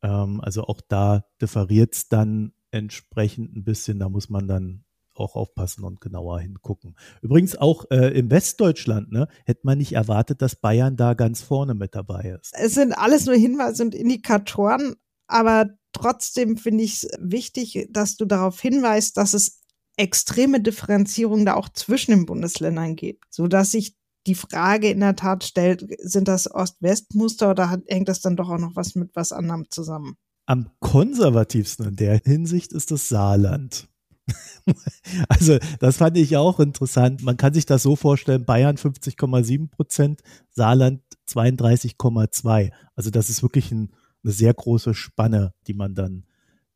Ähm, 0.01 0.41
also 0.41 0.63
auch 0.63 0.81
da 0.81 1.25
differiert 1.39 1.93
es 1.93 2.09
dann 2.09 2.53
entsprechend 2.71 3.55
ein 3.55 3.63
bisschen. 3.63 3.99
Da 3.99 4.09
muss 4.09 4.29
man 4.29 4.47
dann 4.47 4.83
auch 5.19 5.35
aufpassen 5.35 5.83
und 5.83 6.01
genauer 6.01 6.39
hingucken. 6.39 6.95
Übrigens 7.21 7.57
auch 7.57 7.85
äh, 7.91 8.17
im 8.17 8.29
Westdeutschland, 8.29 9.11
ne, 9.11 9.27
hätte 9.45 9.61
man 9.63 9.77
nicht 9.77 9.93
erwartet, 9.93 10.41
dass 10.41 10.55
Bayern 10.55 10.97
da 10.97 11.13
ganz 11.13 11.41
vorne 11.41 11.73
mit 11.73 11.95
dabei 11.95 12.37
ist. 12.39 12.53
Es 12.53 12.73
sind 12.73 12.93
alles 12.93 13.25
nur 13.25 13.35
Hinweise 13.35 13.83
und 13.83 13.95
Indikatoren, 13.95 14.95
aber 15.27 15.69
trotzdem 15.93 16.57
finde 16.57 16.83
ich 16.83 17.03
es 17.03 17.09
wichtig, 17.19 17.87
dass 17.91 18.17
du 18.17 18.25
darauf 18.25 18.59
hinweist, 18.59 19.17
dass 19.17 19.33
es 19.33 19.61
extreme 19.97 20.61
Differenzierung 20.61 21.45
da 21.45 21.55
auch 21.55 21.69
zwischen 21.69 22.11
den 22.11 22.25
Bundesländern 22.25 22.95
gibt, 22.95 23.25
so 23.31 23.47
dass 23.47 23.71
sich 23.71 23.97
die 24.27 24.35
Frage 24.35 24.89
in 24.89 24.99
der 24.99 25.15
Tat 25.15 25.43
stellt, 25.43 25.85
sind 25.99 26.27
das 26.27 26.53
Ost-West-Muster 26.53 27.51
oder 27.51 27.69
hat, 27.69 27.81
hängt 27.87 28.09
das 28.09 28.21
dann 28.21 28.35
doch 28.35 28.49
auch 28.49 28.59
noch 28.59 28.75
was 28.75 28.95
mit 28.95 29.15
was 29.15 29.31
anderem 29.31 29.65
zusammen? 29.69 30.17
Am 30.45 30.69
konservativsten 30.79 31.87
in 31.87 31.95
der 31.95 32.21
Hinsicht 32.23 32.71
ist 32.73 32.91
das 32.91 33.09
Saarland. 33.09 33.89
also 35.29 35.57
das 35.79 35.97
fand 35.97 36.17
ich 36.17 36.37
auch 36.37 36.59
interessant. 36.59 37.23
Man 37.23 37.37
kann 37.37 37.53
sich 37.53 37.65
das 37.65 37.83
so 37.83 37.95
vorstellen, 37.95 38.45
Bayern 38.45 38.77
50,7 38.77 39.69
Prozent, 39.69 40.21
Saarland 40.49 41.01
32,2. 41.27 42.71
Also 42.95 43.09
das 43.09 43.29
ist 43.29 43.43
wirklich 43.43 43.71
ein, 43.71 43.91
eine 44.23 44.33
sehr 44.33 44.53
große 44.53 44.93
Spanne, 44.93 45.53
die 45.67 45.73
man 45.73 45.95
dann 45.95 46.25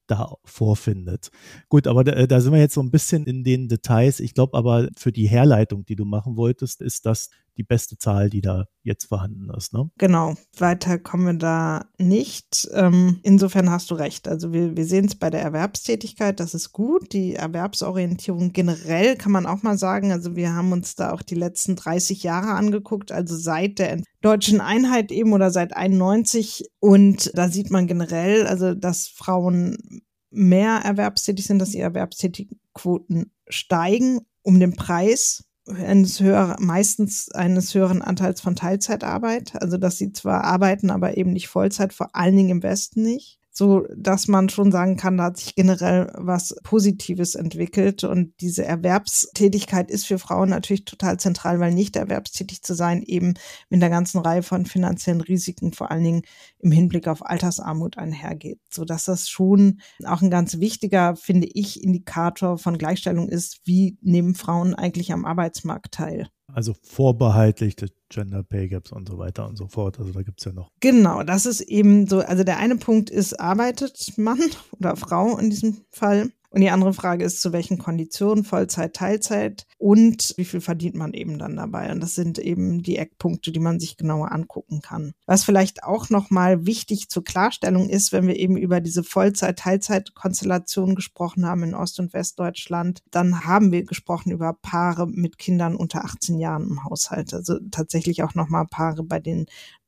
da 0.07 0.35
vorfindet. 0.43 1.31
Gut, 1.69 1.87
aber 1.87 2.03
da, 2.03 2.27
da, 2.27 2.41
sind 2.41 2.51
wir 2.51 2.59
jetzt 2.59 2.73
so 2.73 2.81
ein 2.81 2.91
bisschen 2.91 3.25
in 3.25 3.43
den 3.43 3.69
Details. 3.69 4.19
Ich 4.19 4.33
glaube 4.33 4.57
aber 4.57 4.89
für 4.97 5.11
die 5.11 5.27
Herleitung, 5.27 5.85
die 5.85 5.95
du 5.95 6.03
machen 6.03 6.35
wolltest, 6.35 6.81
ist 6.81 7.05
das 7.05 7.29
die 7.57 7.63
beste 7.63 7.97
Zahl, 7.97 8.29
die 8.29 8.41
da 8.41 8.65
jetzt 8.83 9.05
vorhanden 9.05 9.49
ist. 9.55 9.73
Ne? 9.73 9.89
Genau, 9.97 10.35
weiter 10.57 10.97
kommen 10.97 11.25
wir 11.25 11.33
da 11.33 11.85
nicht. 11.97 12.69
Ähm, 12.73 13.19
insofern 13.23 13.69
hast 13.69 13.91
du 13.91 13.95
recht. 13.95 14.27
Also 14.27 14.53
wir, 14.53 14.75
wir 14.75 14.85
sehen 14.85 15.05
es 15.05 15.15
bei 15.15 15.29
der 15.29 15.41
Erwerbstätigkeit, 15.41 16.39
das 16.39 16.53
ist 16.53 16.71
gut. 16.71 17.13
Die 17.13 17.35
Erwerbsorientierung 17.35 18.53
generell 18.53 19.15
kann 19.15 19.31
man 19.31 19.45
auch 19.45 19.63
mal 19.63 19.77
sagen. 19.77 20.11
Also 20.11 20.35
wir 20.35 20.53
haben 20.53 20.71
uns 20.71 20.95
da 20.95 21.11
auch 21.11 21.21
die 21.21 21.35
letzten 21.35 21.75
30 21.75 22.23
Jahre 22.23 22.53
angeguckt, 22.53 23.11
also 23.11 23.35
seit 23.35 23.79
der 23.79 24.01
deutschen 24.21 24.61
Einheit 24.61 25.11
eben 25.11 25.33
oder 25.33 25.51
seit 25.51 25.75
91. 25.75 26.65
Und 26.79 27.31
da 27.35 27.49
sieht 27.49 27.69
man 27.69 27.87
generell, 27.87 28.47
also 28.47 28.73
dass 28.73 29.07
Frauen 29.07 30.01
mehr 30.31 30.77
erwerbstätig 30.83 31.45
sind, 31.45 31.59
dass 31.59 31.71
die 31.71 31.79
Erwerbstätigquoten 31.79 33.31
steigen 33.47 34.21
um 34.43 34.59
den 34.59 34.75
Preis 34.75 35.43
eines 35.73 36.19
höher, 36.19 36.55
meistens 36.59 37.31
eines 37.31 37.73
höheren 37.73 38.01
Anteils 38.01 38.41
von 38.41 38.55
Teilzeitarbeit. 38.55 39.61
Also 39.61 39.77
dass 39.77 39.97
sie 39.97 40.13
zwar 40.13 40.43
arbeiten, 40.43 40.89
aber 40.89 41.17
eben 41.17 41.33
nicht 41.33 41.47
Vollzeit, 41.47 41.93
vor 41.93 42.15
allen 42.15 42.35
Dingen 42.35 42.49
im 42.49 42.63
Westen 42.63 43.03
nicht 43.03 43.40
so 43.51 43.85
dass 43.95 44.29
man 44.29 44.47
schon 44.47 44.71
sagen 44.71 44.95
kann, 44.95 45.17
da 45.17 45.25
hat 45.25 45.37
sich 45.37 45.55
generell 45.55 46.11
was 46.15 46.55
Positives 46.63 47.35
entwickelt 47.35 48.05
und 48.05 48.33
diese 48.39 48.63
Erwerbstätigkeit 48.63 49.91
ist 49.91 50.07
für 50.07 50.19
Frauen 50.19 50.49
natürlich 50.49 50.85
total 50.85 51.19
zentral, 51.19 51.59
weil 51.59 51.73
nicht 51.73 51.97
erwerbstätig 51.97 52.63
zu 52.63 52.73
sein 52.73 53.03
eben 53.03 53.33
mit 53.69 53.83
einer 53.83 53.89
ganzen 53.89 54.19
Reihe 54.19 54.41
von 54.41 54.65
finanziellen 54.65 55.21
Risiken, 55.21 55.73
vor 55.73 55.91
allen 55.91 56.03
Dingen 56.03 56.21
im 56.59 56.71
Hinblick 56.71 57.09
auf 57.09 57.25
Altersarmut 57.25 57.97
einhergeht, 57.97 58.59
so 58.69 58.85
dass 58.85 59.03
das 59.05 59.27
schon 59.27 59.81
auch 60.05 60.21
ein 60.21 60.29
ganz 60.29 60.59
wichtiger, 60.59 61.17
finde 61.17 61.47
ich, 61.53 61.83
Indikator 61.83 62.57
von 62.57 62.77
Gleichstellung 62.77 63.27
ist, 63.27 63.59
wie 63.65 63.97
nehmen 64.01 64.33
Frauen 64.35 64.75
eigentlich 64.75 65.11
am 65.11 65.25
Arbeitsmarkt 65.25 65.91
teil. 65.91 66.29
Also 66.53 66.73
vorbehaltlich 66.81 67.75
des 67.75 67.91
Gender 68.09 68.43
Pay 68.43 68.69
Gaps 68.69 68.91
und 68.91 69.07
so 69.07 69.17
weiter 69.17 69.47
und 69.47 69.57
so 69.57 69.67
fort. 69.67 69.99
Also 69.99 70.11
da 70.11 70.21
gibt 70.21 70.39
es 70.39 70.45
ja 70.45 70.51
noch. 70.51 70.71
Genau, 70.79 71.23
das 71.23 71.45
ist 71.45 71.61
eben 71.61 72.07
so. 72.07 72.19
Also 72.19 72.43
der 72.43 72.57
eine 72.57 72.75
Punkt 72.75 73.09
ist, 73.09 73.39
arbeitet 73.39 74.13
Mann 74.17 74.39
oder 74.79 74.95
Frau 74.95 75.37
in 75.37 75.49
diesem 75.49 75.77
Fall? 75.89 76.31
Und 76.51 76.59
die 76.59 76.69
andere 76.69 76.93
Frage 76.93 77.23
ist, 77.23 77.41
zu 77.41 77.53
welchen 77.53 77.77
Konditionen, 77.77 78.43
Vollzeit, 78.43 78.93
Teilzeit 78.93 79.65
und 79.77 80.33
wie 80.35 80.43
viel 80.43 80.59
verdient 80.59 80.95
man 80.95 81.13
eben 81.13 81.39
dann 81.39 81.55
dabei? 81.55 81.91
Und 81.91 82.01
das 82.01 82.13
sind 82.13 82.39
eben 82.39 82.83
die 82.83 82.97
Eckpunkte, 82.97 83.53
die 83.53 83.59
man 83.59 83.79
sich 83.79 83.95
genauer 83.95 84.33
angucken 84.33 84.81
kann. 84.81 85.13
Was 85.25 85.45
vielleicht 85.45 85.83
auch 85.83 86.09
nochmal 86.09 86.65
wichtig 86.65 87.07
zur 87.07 87.23
Klarstellung 87.23 87.87
ist, 87.87 88.11
wenn 88.11 88.27
wir 88.27 88.35
eben 88.35 88.57
über 88.57 88.81
diese 88.81 89.03
Vollzeit, 89.03 89.59
Teilzeit-Konstellation 89.59 90.93
gesprochen 90.95 91.45
haben 91.45 91.63
in 91.63 91.73
Ost- 91.73 92.01
und 92.01 92.13
Westdeutschland, 92.13 93.01
dann 93.11 93.45
haben 93.45 93.71
wir 93.71 93.85
gesprochen 93.85 94.31
über 94.31 94.53
Paare 94.61 95.07
mit 95.07 95.37
Kindern 95.37 95.77
unter 95.77 96.03
18 96.03 96.37
Jahren 96.37 96.67
im 96.67 96.83
Haushalt. 96.83 97.33
Also 97.33 97.59
tatsächlich 97.71 98.23
auch 98.23 98.35
nochmal 98.35 98.67
Paare, 98.69 99.03
bei 99.03 99.19
denen 99.19 99.45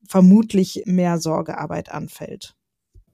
vermutlich 0.07 0.83
mehr 0.85 1.19
Sorgearbeit 1.19 1.91
anfällt. 1.91 2.55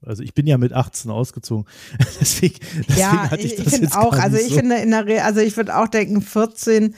Also 0.05 0.23
ich 0.23 0.33
bin 0.33 0.47
ja 0.47 0.57
mit 0.57 0.73
18 0.73 1.11
ausgezogen. 1.11 1.65
deswegen, 2.21 2.55
deswegen 2.87 2.99
ja, 2.99 3.29
hatte 3.29 3.41
ich, 3.41 3.55
das 3.55 3.67
ich 3.67 3.73
finde 3.73 3.97
auch, 3.97 4.13
also 4.13 4.37
ich 4.37 4.49
so. 4.49 4.55
finde 4.55 4.75
in 4.77 4.91
der 4.91 5.05
Re 5.05 5.23
also 5.23 5.39
ich 5.41 5.55
würde 5.57 5.77
auch 5.77 5.87
denken 5.87 6.21
14. 6.21 6.95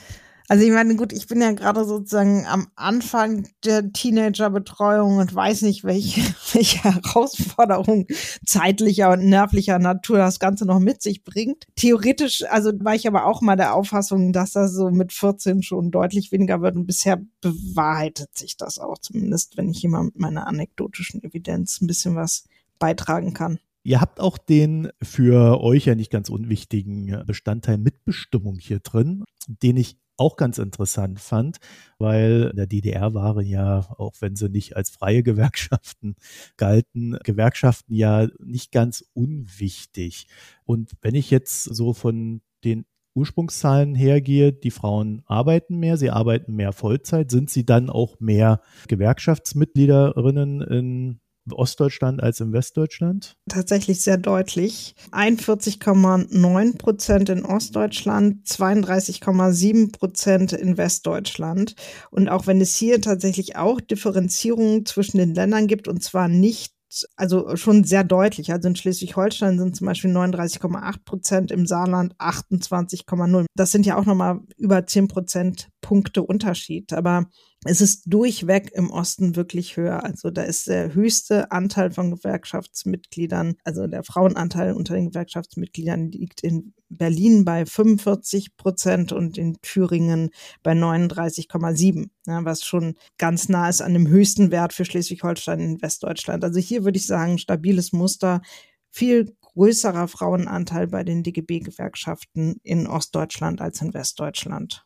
Also 0.48 0.64
ich 0.64 0.70
meine, 0.70 0.96
gut, 0.96 1.14
ich 1.14 1.28
bin 1.28 1.40
ja 1.40 1.52
gerade 1.52 1.84
sozusagen 1.84 2.46
am 2.46 2.66
Anfang 2.74 3.48
der 3.64 3.90
Teenagerbetreuung 3.90 5.16
und 5.16 5.34
weiß 5.34 5.62
nicht, 5.62 5.82
welche, 5.84 6.20
welche 6.52 6.84
Herausforderung 6.84 8.06
zeitlicher 8.44 9.12
und 9.12 9.24
nervlicher 9.24 9.78
Natur 9.78 10.18
das 10.18 10.40
Ganze 10.40 10.66
noch 10.66 10.78
mit 10.78 11.00
sich 11.00 11.24
bringt. 11.24 11.64
Theoretisch, 11.76 12.44
also 12.50 12.72
war 12.80 12.94
ich 12.94 13.06
aber 13.06 13.26
auch 13.26 13.40
mal 13.40 13.56
der 13.56 13.74
Auffassung, 13.74 14.32
dass 14.32 14.52
das 14.52 14.74
so 14.74 14.90
mit 14.90 15.12
14 15.12 15.62
schon 15.62 15.90
deutlich 15.90 16.32
weniger 16.32 16.60
wird 16.60 16.76
und 16.76 16.86
bisher 16.86 17.22
bewahrheitet 17.40 18.36
sich 18.36 18.56
das 18.56 18.78
auch 18.78 18.98
zumindest, 18.98 19.56
wenn 19.56 19.70
ich 19.70 19.82
immer 19.84 20.02
mit 20.02 20.18
meiner 20.18 20.46
anekdotischen 20.46 21.22
Evidenz 21.22 21.80
ein 21.80 21.86
bisschen 21.86 22.14
was 22.14 22.44
beitragen 22.82 23.32
kann. 23.32 23.60
Ihr 23.84 24.00
habt 24.00 24.18
auch 24.18 24.38
den 24.38 24.90
für 25.00 25.60
euch 25.60 25.86
ja 25.86 25.94
nicht 25.94 26.10
ganz 26.10 26.28
unwichtigen 26.28 27.22
Bestandteil 27.26 27.78
Mitbestimmung 27.78 28.58
hier 28.58 28.80
drin, 28.80 29.22
den 29.46 29.76
ich 29.76 29.98
auch 30.16 30.36
ganz 30.36 30.58
interessant 30.58 31.20
fand, 31.20 31.58
weil 31.98 32.48
in 32.50 32.56
der 32.56 32.66
DDR 32.66 33.14
waren 33.14 33.46
ja, 33.46 33.86
auch 33.98 34.14
wenn 34.18 34.34
sie 34.34 34.48
nicht 34.48 34.76
als 34.76 34.90
freie 34.90 35.22
Gewerkschaften 35.22 36.16
galten, 36.56 37.18
Gewerkschaften 37.22 37.94
ja 37.94 38.26
nicht 38.40 38.72
ganz 38.72 39.04
unwichtig. 39.14 40.26
Und 40.64 40.90
wenn 41.00 41.14
ich 41.14 41.30
jetzt 41.30 41.62
so 41.62 41.92
von 41.92 42.40
den 42.64 42.84
Ursprungszahlen 43.14 43.94
hergehe, 43.94 44.52
die 44.52 44.72
Frauen 44.72 45.22
arbeiten 45.26 45.78
mehr, 45.78 45.96
sie 45.96 46.10
arbeiten 46.10 46.54
mehr 46.56 46.72
Vollzeit, 46.72 47.30
sind 47.30 47.48
sie 47.48 47.64
dann 47.64 47.90
auch 47.90 48.18
mehr 48.18 48.60
Gewerkschaftsmitgliederinnen 48.88 50.62
in 50.62 51.20
Ostdeutschland 51.50 52.22
als 52.22 52.40
im 52.40 52.52
Westdeutschland? 52.52 53.36
Tatsächlich 53.48 54.00
sehr 54.00 54.16
deutlich. 54.16 54.94
41,9 55.10 56.78
Prozent 56.78 57.28
in 57.28 57.44
Ostdeutschland, 57.44 58.46
32,7 58.46 59.92
Prozent 59.92 60.52
in 60.52 60.76
Westdeutschland. 60.76 61.74
Und 62.10 62.28
auch 62.28 62.46
wenn 62.46 62.60
es 62.60 62.76
hier 62.76 63.00
tatsächlich 63.00 63.56
auch 63.56 63.80
Differenzierungen 63.80 64.86
zwischen 64.86 65.18
den 65.18 65.34
Ländern 65.34 65.66
gibt, 65.66 65.88
und 65.88 66.02
zwar 66.02 66.28
nicht 66.28 66.74
also 67.16 67.56
schon 67.56 67.84
sehr 67.84 68.04
deutlich. 68.04 68.52
Also 68.52 68.68
in 68.68 68.76
Schleswig-Holstein 68.76 69.58
sind 69.58 69.76
zum 69.76 69.86
Beispiel 69.86 70.14
39,8 70.14 71.04
Prozent, 71.04 71.50
im 71.50 71.66
Saarland 71.66 72.14
28,0. 72.16 73.46
Das 73.54 73.70
sind 73.72 73.86
ja 73.86 73.96
auch 73.96 74.04
nochmal 74.04 74.40
über 74.56 74.86
10 74.86 75.08
Prozent 75.08 75.68
Punkte 75.80 76.22
Unterschied. 76.22 76.92
Aber 76.92 77.26
es 77.64 77.80
ist 77.80 78.02
durchweg 78.06 78.72
im 78.74 78.90
Osten 78.90 79.36
wirklich 79.36 79.76
höher. 79.76 80.04
Also 80.04 80.30
da 80.30 80.42
ist 80.42 80.66
der 80.66 80.94
höchste 80.94 81.52
Anteil 81.52 81.92
von 81.92 82.10
Gewerkschaftsmitgliedern, 82.10 83.54
also 83.64 83.86
der 83.86 84.02
Frauenanteil 84.02 84.72
unter 84.72 84.94
den 84.94 85.10
Gewerkschaftsmitgliedern 85.10 86.10
liegt 86.10 86.42
in 86.42 86.74
Berlin 86.88 87.44
bei 87.44 87.64
45 87.64 88.56
Prozent 88.56 89.12
und 89.12 89.38
in 89.38 89.56
Thüringen 89.62 90.30
bei 90.62 90.72
39,7, 90.72 92.10
ja, 92.26 92.44
was 92.44 92.64
schon 92.64 92.96
ganz 93.16 93.48
nah 93.48 93.68
ist 93.68 93.80
an 93.80 93.94
dem 93.94 94.08
höchsten 94.08 94.50
Wert 94.50 94.72
für 94.72 94.84
Schleswig-Holstein 94.84 95.60
in 95.60 95.82
Westdeutschland. 95.82 96.44
Also 96.44 96.58
hier 96.58 96.84
würde 96.84 96.98
ich 96.98 97.06
sagen, 97.06 97.38
stabiles 97.38 97.92
Muster, 97.92 98.42
viel 98.90 99.36
größerer 99.54 100.08
Frauenanteil 100.08 100.88
bei 100.88 101.04
den 101.04 101.22
DGB-Gewerkschaften 101.22 102.56
in 102.62 102.86
Ostdeutschland 102.86 103.60
als 103.60 103.80
in 103.80 103.94
Westdeutschland. 103.94 104.84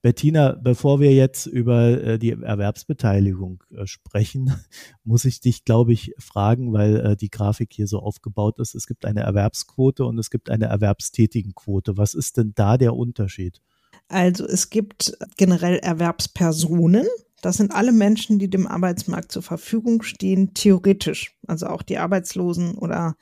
Bettina, 0.00 0.52
bevor 0.60 1.00
wir 1.00 1.12
jetzt 1.12 1.46
über 1.46 1.88
äh, 1.88 2.18
die 2.18 2.30
Erwerbsbeteiligung 2.30 3.64
äh, 3.70 3.86
sprechen, 3.86 4.52
muss 5.04 5.24
ich 5.24 5.40
dich, 5.40 5.64
glaube 5.64 5.92
ich, 5.92 6.14
fragen, 6.18 6.72
weil 6.72 6.96
äh, 6.96 7.16
die 7.16 7.30
Grafik 7.30 7.72
hier 7.72 7.86
so 7.86 8.00
aufgebaut 8.00 8.58
ist. 8.58 8.74
Es 8.74 8.86
gibt 8.86 9.04
eine 9.04 9.20
Erwerbsquote 9.20 10.04
und 10.04 10.18
es 10.18 10.30
gibt 10.30 10.50
eine 10.50 10.66
Erwerbstätigenquote. 10.66 11.96
Was 11.96 12.14
ist 12.14 12.36
denn 12.36 12.52
da 12.54 12.78
der 12.78 12.94
Unterschied? 12.94 13.60
Also 14.08 14.46
es 14.46 14.70
gibt 14.70 15.16
generell 15.36 15.78
Erwerbspersonen. 15.78 17.06
Das 17.42 17.56
sind 17.56 17.72
alle 17.72 17.92
Menschen, 17.92 18.38
die 18.38 18.50
dem 18.50 18.66
Arbeitsmarkt 18.66 19.30
zur 19.30 19.42
Verfügung 19.42 20.02
stehen, 20.02 20.54
theoretisch. 20.54 21.36
Also 21.46 21.66
auch 21.66 21.82
die 21.82 21.98
Arbeitslosen 21.98 22.76
oder 22.76 23.16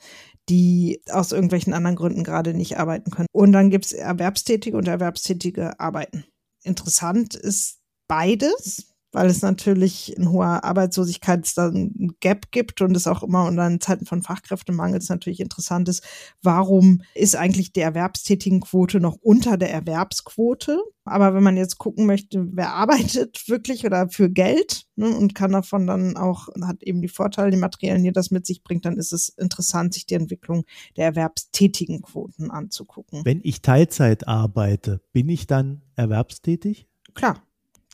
die 0.49 1.01
aus 1.11 1.31
irgendwelchen 1.31 1.73
anderen 1.73 1.97
Gründen 1.97 2.23
gerade 2.23 2.53
nicht 2.53 2.77
arbeiten 2.77 3.11
können. 3.11 3.27
Und 3.31 3.51
dann 3.51 3.69
gibt 3.69 3.85
es 3.85 3.93
Erwerbstätige 3.93 4.77
und 4.77 4.87
Erwerbstätige 4.87 5.79
arbeiten. 5.79 6.25
Interessant 6.67 7.33
ist 7.33 7.79
beides, 8.07 8.93
weil 9.17 9.31
es 9.31 9.41
natürlich 9.41 10.15
in 10.15 10.29
hoher 10.29 10.63
Arbeitslosigkeit 10.63 11.51
ein 11.57 12.15
Gap 12.19 12.51
gibt 12.51 12.81
und 12.81 12.95
es 12.95 13.07
auch 13.07 13.23
immer 13.23 13.45
unter 13.45 13.65
in 13.65 13.81
Zeiten 13.81 14.05
von 14.05 14.21
Fachkräftemangel 14.21 15.01
natürlich 15.09 15.39
interessant 15.39 15.89
ist, 15.89 16.03
warum 16.43 17.01
ist 17.15 17.35
eigentlich 17.35 17.73
die 17.73 17.79
Erwerbstätigenquote 17.79 18.99
noch 18.99 19.17
unter 19.19 19.57
der 19.57 19.73
Erwerbsquote? 19.73 20.79
Aber 21.03 21.33
wenn 21.33 21.41
man 21.41 21.57
jetzt 21.57 21.79
gucken 21.79 22.05
möchte, 22.05 22.47
wer 22.51 22.75
arbeitet 22.75 23.43
wirklich 23.47 23.87
oder 23.87 24.07
für 24.07 24.29
Geld 24.29 24.85
ne, 24.97 25.09
und 25.09 25.33
kann 25.33 25.51
davon 25.51 25.87
dann 25.87 26.15
auch, 26.15 26.49
hat 26.63 26.83
eben 26.83 27.01
die 27.01 27.07
Vorteile, 27.07 27.49
die 27.49 27.57
materiellen, 27.57 28.03
die 28.03 28.11
das 28.11 28.29
mit 28.29 28.45
sich 28.45 28.61
bringt, 28.61 28.85
dann 28.85 28.97
ist 28.97 29.13
es 29.13 29.29
interessant, 29.29 29.95
sich 29.95 30.05
die 30.05 30.13
Entwicklung 30.13 30.63
der 30.95 31.05
erwerbstätigen 31.05 32.03
Quoten 32.03 32.51
anzugucken. 32.51 33.25
Wenn 33.25 33.41
ich 33.43 33.63
Teilzeit 33.63 34.27
arbeite, 34.27 35.01
bin 35.11 35.27
ich 35.27 35.47
dann 35.47 35.81
erwerbstätig? 35.95 36.87
Klar. 37.15 37.41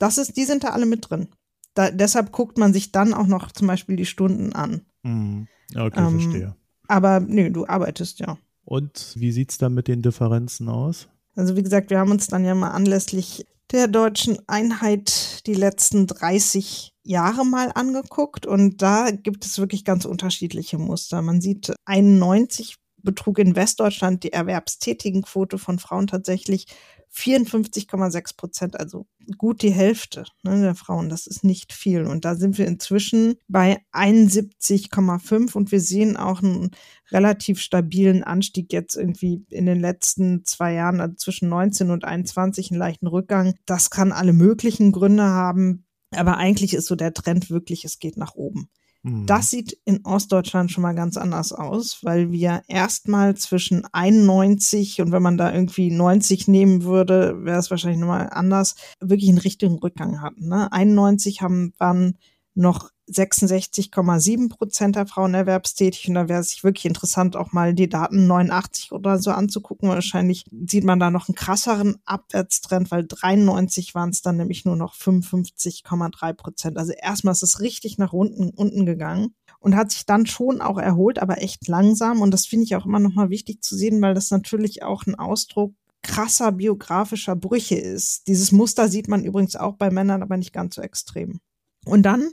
Das 0.03 0.17
ist, 0.17 0.35
die 0.35 0.43
sind 0.43 0.65
da 0.65 0.71
alle 0.71 0.85
mit 0.85 1.09
drin. 1.09 1.29
Da, 1.75 1.89
deshalb 1.89 2.33
guckt 2.33 2.57
man 2.57 2.73
sich 2.73 2.91
dann 2.91 3.13
auch 3.13 3.25
noch 3.25 3.53
zum 3.53 3.67
Beispiel 3.67 3.95
die 3.95 4.05
Stunden 4.05 4.51
an. 4.51 4.81
Mhm. 5.03 5.47
Okay, 5.73 5.97
ähm, 5.97 6.19
verstehe. 6.19 6.55
Aber 6.89 7.21
nö, 7.21 7.49
du 7.49 7.65
arbeitest 7.65 8.19
ja. 8.19 8.37
Und 8.65 9.13
wie 9.15 9.31
sieht 9.31 9.51
es 9.51 9.59
dann 9.59 9.73
mit 9.73 9.87
den 9.87 10.01
Differenzen 10.01 10.67
aus? 10.67 11.07
Also 11.37 11.55
wie 11.55 11.63
gesagt, 11.63 11.89
wir 11.89 11.99
haben 11.99 12.11
uns 12.11 12.27
dann 12.27 12.43
ja 12.43 12.53
mal 12.53 12.71
anlässlich 12.71 13.47
der 13.71 13.87
deutschen 13.87 14.37
Einheit 14.45 15.47
die 15.47 15.53
letzten 15.53 16.05
30 16.05 16.93
Jahre 17.03 17.45
mal 17.45 17.71
angeguckt 17.73 18.45
und 18.45 18.81
da 18.81 19.09
gibt 19.09 19.45
es 19.45 19.57
wirklich 19.57 19.85
ganz 19.85 20.03
unterschiedliche 20.03 20.77
Muster. 20.77 21.21
Man 21.21 21.39
sieht 21.39 21.73
91 21.85 22.75
betrug 22.97 23.39
in 23.39 23.55
Westdeutschland 23.55 24.25
die 24.25 24.33
Erwerbstätigenquote 24.33 25.57
von 25.57 25.79
Frauen 25.79 26.07
tatsächlich 26.07 26.67
54,6 27.15 28.35
Prozent, 28.35 28.79
also 28.79 29.05
gut 29.37 29.61
die 29.61 29.71
Hälfte 29.71 30.25
ne, 30.41 30.59
der 30.61 30.75
Frauen. 30.75 31.09
Das 31.09 31.27
ist 31.27 31.43
nicht 31.43 31.71
viel. 31.71 32.05
Und 32.05 32.25
da 32.25 32.35
sind 32.35 32.57
wir 32.57 32.65
inzwischen 32.65 33.35
bei 33.47 33.81
71,5 33.91 35.53
und 35.53 35.71
wir 35.71 35.79
sehen 35.79 36.17
auch 36.17 36.41
einen 36.41 36.71
relativ 37.11 37.59
stabilen 37.59 38.23
Anstieg 38.23 38.73
jetzt 38.73 38.95
irgendwie 38.95 39.45
in 39.49 39.65
den 39.65 39.79
letzten 39.79 40.43
zwei 40.45 40.73
Jahren, 40.73 40.99
also 40.99 41.15
zwischen 41.15 41.49
19 41.49 41.91
und 41.91 42.03
21 42.03 42.71
einen 42.71 42.79
leichten 42.79 43.07
Rückgang. 43.07 43.53
Das 43.65 43.91
kann 43.91 44.11
alle 44.11 44.33
möglichen 44.33 44.91
Gründe 44.91 45.23
haben. 45.23 45.85
Aber 46.11 46.37
eigentlich 46.37 46.73
ist 46.73 46.87
so 46.87 46.95
der 46.95 47.13
Trend 47.13 47.49
wirklich, 47.49 47.85
es 47.85 47.99
geht 47.99 48.17
nach 48.17 48.35
oben. 48.35 48.69
Mhm. 49.03 49.25
Das 49.25 49.49
sieht 49.49 49.77
in 49.85 50.05
Ostdeutschland 50.05 50.71
schon 50.71 50.81
mal 50.81 50.95
ganz 50.95 51.17
anders 51.17 51.51
aus, 51.51 51.99
weil 52.03 52.31
wir 52.31 52.63
erstmal 52.67 53.35
zwischen 53.35 53.83
91 53.91 55.01
und 55.01 55.11
wenn 55.11 55.21
man 55.21 55.37
da 55.37 55.53
irgendwie 55.53 55.91
90 55.91 56.47
nehmen 56.47 56.83
würde, 56.83 57.43
wäre 57.43 57.59
es 57.59 57.69
wahrscheinlich 57.69 57.99
nochmal 57.99 58.29
anders, 58.31 58.75
wirklich 58.99 59.29
einen 59.29 59.37
richtigen 59.37 59.77
Rückgang 59.77 60.21
hatten. 60.21 60.47
Ne? 60.47 60.71
91 60.71 61.41
haben, 61.41 61.73
waren 61.77 62.17
noch 62.55 62.89
66,7 63.09 64.49
Prozent 64.49 64.95
der 64.95 65.07
Frauen 65.07 65.33
erwerbstätig. 65.33 66.07
Und 66.07 66.15
da 66.15 66.29
wäre 66.29 66.39
es 66.39 66.51
sich 66.51 66.63
wirklich 66.63 66.85
interessant, 66.85 67.35
auch 67.35 67.51
mal 67.51 67.73
die 67.73 67.89
Daten 67.89 68.27
89 68.27 68.91
oder 68.91 69.19
so 69.19 69.31
anzugucken. 69.31 69.89
Wahrscheinlich 69.89 70.45
sieht 70.67 70.85
man 70.85 70.99
da 70.99 71.11
noch 71.11 71.27
einen 71.27 71.35
krasseren 71.35 71.97
Abwärtstrend, 72.05 72.91
weil 72.91 73.05
93 73.05 73.93
waren 73.93 74.09
es 74.09 74.21
dann 74.21 74.37
nämlich 74.37 74.63
nur 74.63 74.75
noch 74.75 74.95
55,3 74.95 76.33
Prozent. 76.33 76.77
Also 76.77 76.93
erstmal 76.93 77.33
ist 77.33 77.43
es 77.43 77.59
richtig 77.59 77.97
nach 77.97 78.13
unten, 78.13 78.51
unten 78.51 78.85
gegangen 78.85 79.35
und 79.59 79.75
hat 79.75 79.91
sich 79.91 80.05
dann 80.05 80.25
schon 80.25 80.61
auch 80.61 80.77
erholt, 80.77 81.19
aber 81.19 81.41
echt 81.41 81.67
langsam. 81.67 82.21
Und 82.21 82.31
das 82.31 82.45
finde 82.45 82.65
ich 82.65 82.75
auch 82.75 82.85
immer 82.85 82.99
noch 82.99 83.13
mal 83.13 83.29
wichtig 83.29 83.61
zu 83.61 83.75
sehen, 83.75 84.01
weil 84.01 84.13
das 84.13 84.31
natürlich 84.31 84.83
auch 84.83 85.05
ein 85.05 85.15
Ausdruck 85.15 85.73
krasser 86.03 86.51
biografischer 86.51 87.35
Brüche 87.35 87.75
ist. 87.75 88.27
Dieses 88.27 88.51
Muster 88.51 88.89
sieht 88.89 89.07
man 89.07 89.23
übrigens 89.23 89.55
auch 89.55 89.75
bei 89.75 89.89
Männern, 89.89 90.21
aber 90.21 90.37
nicht 90.37 90.53
ganz 90.53 90.75
so 90.75 90.81
extrem. 90.81 91.39
Und 91.85 92.03
dann 92.03 92.29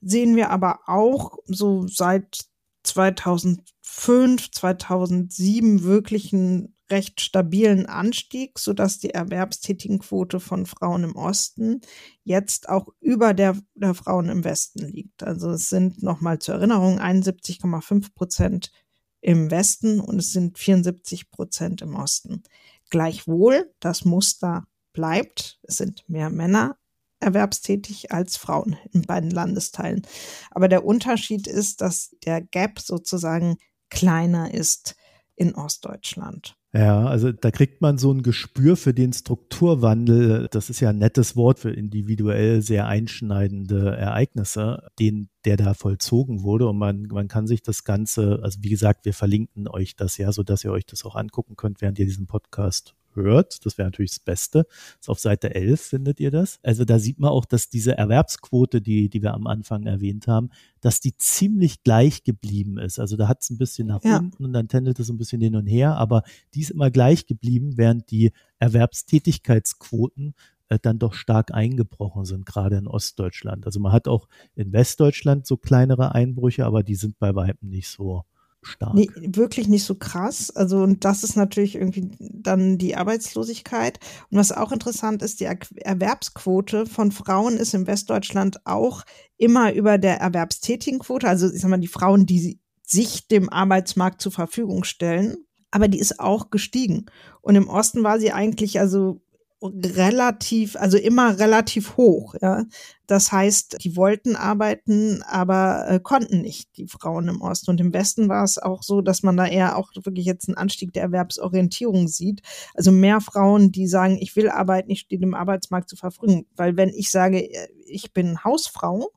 sehen 0.00 0.36
wir 0.36 0.50
aber 0.50 0.80
auch 0.86 1.38
so 1.46 1.86
seit 1.86 2.46
2005, 2.82 4.50
2007 4.50 5.82
wirklich 5.82 6.32
einen 6.32 6.74
recht 6.90 7.20
stabilen 7.20 7.86
Anstieg, 7.86 8.58
so 8.58 8.72
dass 8.72 8.98
die 8.98 9.10
Erwerbstätigenquote 9.10 10.40
von 10.40 10.66
Frauen 10.66 11.04
im 11.04 11.16
Osten 11.16 11.80
jetzt 12.24 12.68
auch 12.68 12.88
über 13.00 13.32
der, 13.32 13.56
der 13.74 13.94
Frauen 13.94 14.28
im 14.28 14.44
Westen 14.44 14.80
liegt. 14.80 15.22
Also 15.22 15.50
es 15.50 15.68
sind 15.68 16.02
nochmal 16.02 16.40
zur 16.40 16.56
Erinnerung 16.56 16.98
71,5 16.98 18.12
Prozent 18.14 18.72
im 19.20 19.50
Westen 19.50 20.00
und 20.00 20.18
es 20.18 20.32
sind 20.32 20.58
74 20.58 21.30
Prozent 21.30 21.82
im 21.82 21.94
Osten. 21.94 22.42
Gleichwohl, 22.90 23.72
das 23.78 24.04
Muster 24.04 24.66
bleibt. 24.92 25.60
Es 25.62 25.76
sind 25.76 26.04
mehr 26.08 26.30
Männer 26.30 26.76
erwerbstätig 27.20 28.12
als 28.12 28.36
Frauen 28.36 28.76
in 28.92 29.02
beiden 29.02 29.30
Landesteilen. 29.30 30.02
Aber 30.50 30.68
der 30.68 30.84
Unterschied 30.84 31.46
ist, 31.46 31.80
dass 31.80 32.16
der 32.24 32.40
Gap 32.40 32.80
sozusagen 32.80 33.56
kleiner 33.90 34.52
ist 34.52 34.96
in 35.36 35.54
Ostdeutschland. 35.54 36.56
Ja, 36.72 37.04
also 37.06 37.32
da 37.32 37.50
kriegt 37.50 37.80
man 37.80 37.98
so 37.98 38.12
ein 38.12 38.22
Gespür 38.22 38.76
für 38.76 38.94
den 38.94 39.12
Strukturwandel. 39.12 40.46
Das 40.52 40.70
ist 40.70 40.78
ja 40.78 40.90
ein 40.90 40.98
nettes 40.98 41.34
Wort 41.34 41.58
für 41.58 41.70
individuell 41.70 42.62
sehr 42.62 42.86
einschneidende 42.86 43.96
Ereignisse, 43.96 44.86
den, 45.00 45.30
der 45.44 45.56
da 45.56 45.74
vollzogen 45.74 46.42
wurde. 46.42 46.68
Und 46.68 46.78
man, 46.78 47.08
man 47.08 47.26
kann 47.26 47.48
sich 47.48 47.62
das 47.62 47.82
Ganze, 47.82 48.38
also 48.42 48.60
wie 48.62 48.68
gesagt, 48.68 49.04
wir 49.04 49.14
verlinken 49.14 49.66
euch 49.66 49.96
das 49.96 50.16
ja, 50.16 50.30
so 50.30 50.44
dass 50.44 50.62
ihr 50.62 50.70
euch 50.70 50.86
das 50.86 51.04
auch 51.04 51.16
angucken 51.16 51.56
könnt, 51.56 51.80
während 51.80 51.98
ihr 51.98 52.06
diesen 52.06 52.28
Podcast 52.28 52.94
hört. 53.14 53.64
Das 53.64 53.78
wäre 53.78 53.88
natürlich 53.88 54.12
das 54.12 54.20
Beste. 54.20 54.66
Das 54.98 55.08
auf 55.08 55.18
Seite 55.18 55.54
11 55.54 55.80
findet 55.80 56.20
ihr 56.20 56.30
das. 56.30 56.58
Also 56.62 56.84
da 56.84 56.98
sieht 56.98 57.18
man 57.18 57.30
auch, 57.30 57.44
dass 57.44 57.68
diese 57.68 57.96
Erwerbsquote, 57.96 58.80
die, 58.80 59.08
die 59.08 59.22
wir 59.22 59.34
am 59.34 59.46
Anfang 59.46 59.86
erwähnt 59.86 60.26
haben, 60.26 60.50
dass 60.80 61.00
die 61.00 61.16
ziemlich 61.16 61.82
gleich 61.82 62.24
geblieben 62.24 62.78
ist. 62.78 62.98
Also 62.98 63.16
da 63.16 63.28
hat 63.28 63.42
es 63.42 63.50
ein 63.50 63.58
bisschen 63.58 63.88
nach 63.88 64.04
ja. 64.04 64.18
unten 64.18 64.44
und 64.44 64.52
dann 64.52 64.68
tendelt 64.68 64.98
es 64.98 65.10
ein 65.10 65.18
bisschen 65.18 65.40
hin 65.40 65.56
und 65.56 65.66
her, 65.66 65.96
aber 65.96 66.22
die 66.54 66.60
ist 66.60 66.70
immer 66.70 66.90
gleich 66.90 67.26
geblieben, 67.26 67.76
während 67.76 68.10
die 68.10 68.32
Erwerbstätigkeitsquoten 68.58 70.34
äh, 70.70 70.78
dann 70.80 70.98
doch 70.98 71.14
stark 71.14 71.52
eingebrochen 71.52 72.24
sind, 72.24 72.46
gerade 72.46 72.76
in 72.76 72.86
Ostdeutschland. 72.86 73.66
Also 73.66 73.80
man 73.80 73.92
hat 73.92 74.08
auch 74.08 74.28
in 74.54 74.72
Westdeutschland 74.72 75.46
so 75.46 75.56
kleinere 75.56 76.14
Einbrüche, 76.14 76.64
aber 76.64 76.82
die 76.82 76.94
sind 76.94 77.18
bei 77.18 77.34
weitem 77.34 77.68
nicht 77.68 77.88
so 77.88 78.24
stark. 78.62 78.94
Nee, 78.94 79.08
wirklich 79.14 79.68
nicht 79.68 79.84
so 79.84 79.94
krass. 79.94 80.50
Also, 80.50 80.82
und 80.82 81.04
das 81.04 81.24
ist 81.24 81.36
natürlich 81.36 81.74
irgendwie 81.76 82.10
dann 82.18 82.78
die 82.78 82.96
Arbeitslosigkeit. 82.96 83.98
Und 84.30 84.38
was 84.38 84.52
auch 84.52 84.72
interessant 84.72 85.22
ist, 85.22 85.40
die 85.40 85.44
Erwerbsquote 85.44 86.86
von 86.86 87.12
Frauen 87.12 87.56
ist 87.56 87.74
in 87.74 87.86
Westdeutschland 87.86 88.66
auch 88.66 89.02
immer 89.36 89.72
über 89.72 89.98
der 89.98 90.20
erwerbstätigen 90.20 91.00
Quote. 91.00 91.28
Also, 91.28 91.50
ich 91.50 91.60
sag 91.60 91.70
mal, 91.70 91.78
die 91.78 91.88
Frauen, 91.88 92.26
die 92.26 92.60
sich 92.82 93.28
dem 93.28 93.48
Arbeitsmarkt 93.48 94.20
zur 94.20 94.32
Verfügung 94.32 94.84
stellen. 94.84 95.36
Aber 95.70 95.86
die 95.86 96.00
ist 96.00 96.18
auch 96.18 96.50
gestiegen. 96.50 97.06
Und 97.40 97.54
im 97.54 97.68
Osten 97.68 98.02
war 98.02 98.18
sie 98.18 98.32
eigentlich 98.32 98.80
also 98.80 99.22
relativ, 99.62 100.76
also 100.76 100.96
immer 100.96 101.38
relativ 101.38 101.96
hoch. 101.96 102.34
Ja. 102.40 102.64
Das 103.06 103.30
heißt, 103.30 103.76
die 103.82 103.96
wollten 103.96 104.36
arbeiten, 104.36 105.22
aber 105.22 105.86
äh, 105.88 106.00
konnten 106.00 106.40
nicht, 106.40 106.76
die 106.76 106.86
Frauen 106.86 107.28
im 107.28 107.42
Osten. 107.42 107.70
Und 107.70 107.80
im 107.80 107.92
Westen 107.92 108.28
war 108.28 108.44
es 108.44 108.58
auch 108.58 108.82
so, 108.82 109.02
dass 109.02 109.22
man 109.22 109.36
da 109.36 109.46
eher 109.46 109.76
auch 109.76 109.90
wirklich 110.02 110.24
jetzt 110.24 110.48
einen 110.48 110.56
Anstieg 110.56 110.92
der 110.92 111.02
Erwerbsorientierung 111.02 112.08
sieht. 112.08 112.42
Also 112.74 112.90
mehr 112.90 113.20
Frauen, 113.20 113.72
die 113.72 113.86
sagen, 113.86 114.16
ich 114.20 114.34
will 114.36 114.48
arbeiten, 114.48 114.90
ich 114.90 115.00
stehe 115.00 115.20
dem 115.20 115.34
Arbeitsmarkt 115.34 115.88
zur 115.90 115.98
Verfügung. 115.98 116.46
Weil 116.56 116.76
wenn 116.76 116.90
ich 116.90 117.10
sage, 117.10 117.38
äh, 117.38 117.68
ich 117.86 118.12
bin 118.12 118.42
Hausfrau, 118.44 119.10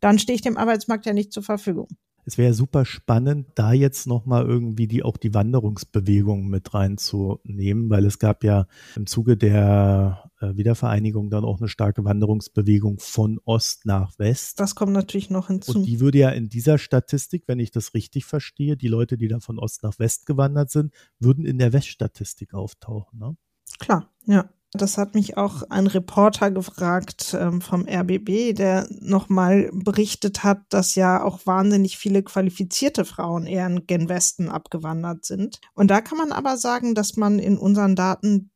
dann 0.00 0.18
stehe 0.18 0.36
ich 0.36 0.42
dem 0.42 0.56
Arbeitsmarkt 0.56 1.06
ja 1.06 1.12
nicht 1.12 1.32
zur 1.32 1.42
Verfügung 1.42 1.88
es 2.24 2.38
wäre 2.38 2.54
super 2.54 2.84
spannend, 2.84 3.48
da 3.54 3.72
jetzt 3.72 4.06
nochmal 4.06 4.44
irgendwie 4.44 4.86
die 4.86 5.02
auch 5.02 5.16
die 5.16 5.34
Wanderungsbewegung 5.34 6.48
mit 6.48 6.72
reinzunehmen, 6.74 7.90
weil 7.90 8.06
es 8.06 8.18
gab 8.18 8.44
ja 8.44 8.66
im 8.96 9.06
Zuge 9.06 9.36
der 9.36 10.30
äh, 10.40 10.56
Wiedervereinigung 10.56 11.30
dann 11.30 11.44
auch 11.44 11.58
eine 11.58 11.68
starke 11.68 12.04
Wanderungsbewegung 12.04 12.98
von 12.98 13.40
Ost 13.44 13.86
nach 13.86 14.18
West. 14.18 14.60
Das 14.60 14.74
kommt 14.74 14.92
natürlich 14.92 15.30
noch 15.30 15.48
hinzu. 15.48 15.78
Und 15.78 15.84
die 15.84 16.00
würde 16.00 16.18
ja 16.18 16.30
in 16.30 16.48
dieser 16.48 16.78
Statistik, 16.78 17.44
wenn 17.46 17.58
ich 17.58 17.70
das 17.70 17.94
richtig 17.94 18.24
verstehe, 18.24 18.76
die 18.76 18.88
Leute, 18.88 19.16
die 19.16 19.28
da 19.28 19.40
von 19.40 19.58
Ost 19.58 19.82
nach 19.82 19.98
West 19.98 20.26
gewandert 20.26 20.70
sind, 20.70 20.92
würden 21.18 21.44
in 21.44 21.58
der 21.58 21.72
Weststatistik 21.72 22.54
auftauchen. 22.54 23.18
Ne? 23.18 23.36
Klar, 23.78 24.10
ja. 24.26 24.48
Das 24.76 24.98
hat 24.98 25.14
mich 25.14 25.36
auch 25.36 25.62
ein 25.70 25.86
Reporter 25.86 26.50
gefragt 26.50 27.36
ähm, 27.38 27.60
vom 27.60 27.86
RBB, 27.88 28.54
der 28.54 28.88
nochmal 28.90 29.70
berichtet 29.72 30.42
hat, 30.42 30.62
dass 30.68 30.96
ja 30.96 31.22
auch 31.22 31.46
wahnsinnig 31.46 31.96
viele 31.96 32.24
qualifizierte 32.24 33.04
Frauen 33.04 33.46
eher 33.46 33.68
in 33.68 33.86
gen 33.86 34.08
Westen 34.08 34.48
abgewandert 34.48 35.24
sind. 35.24 35.60
Und 35.74 35.92
da 35.92 36.00
kann 36.00 36.18
man 36.18 36.32
aber 36.32 36.56
sagen, 36.56 36.96
dass 36.96 37.16
man 37.16 37.38
in 37.38 37.56
unseren 37.56 37.94
Daten 37.94 38.50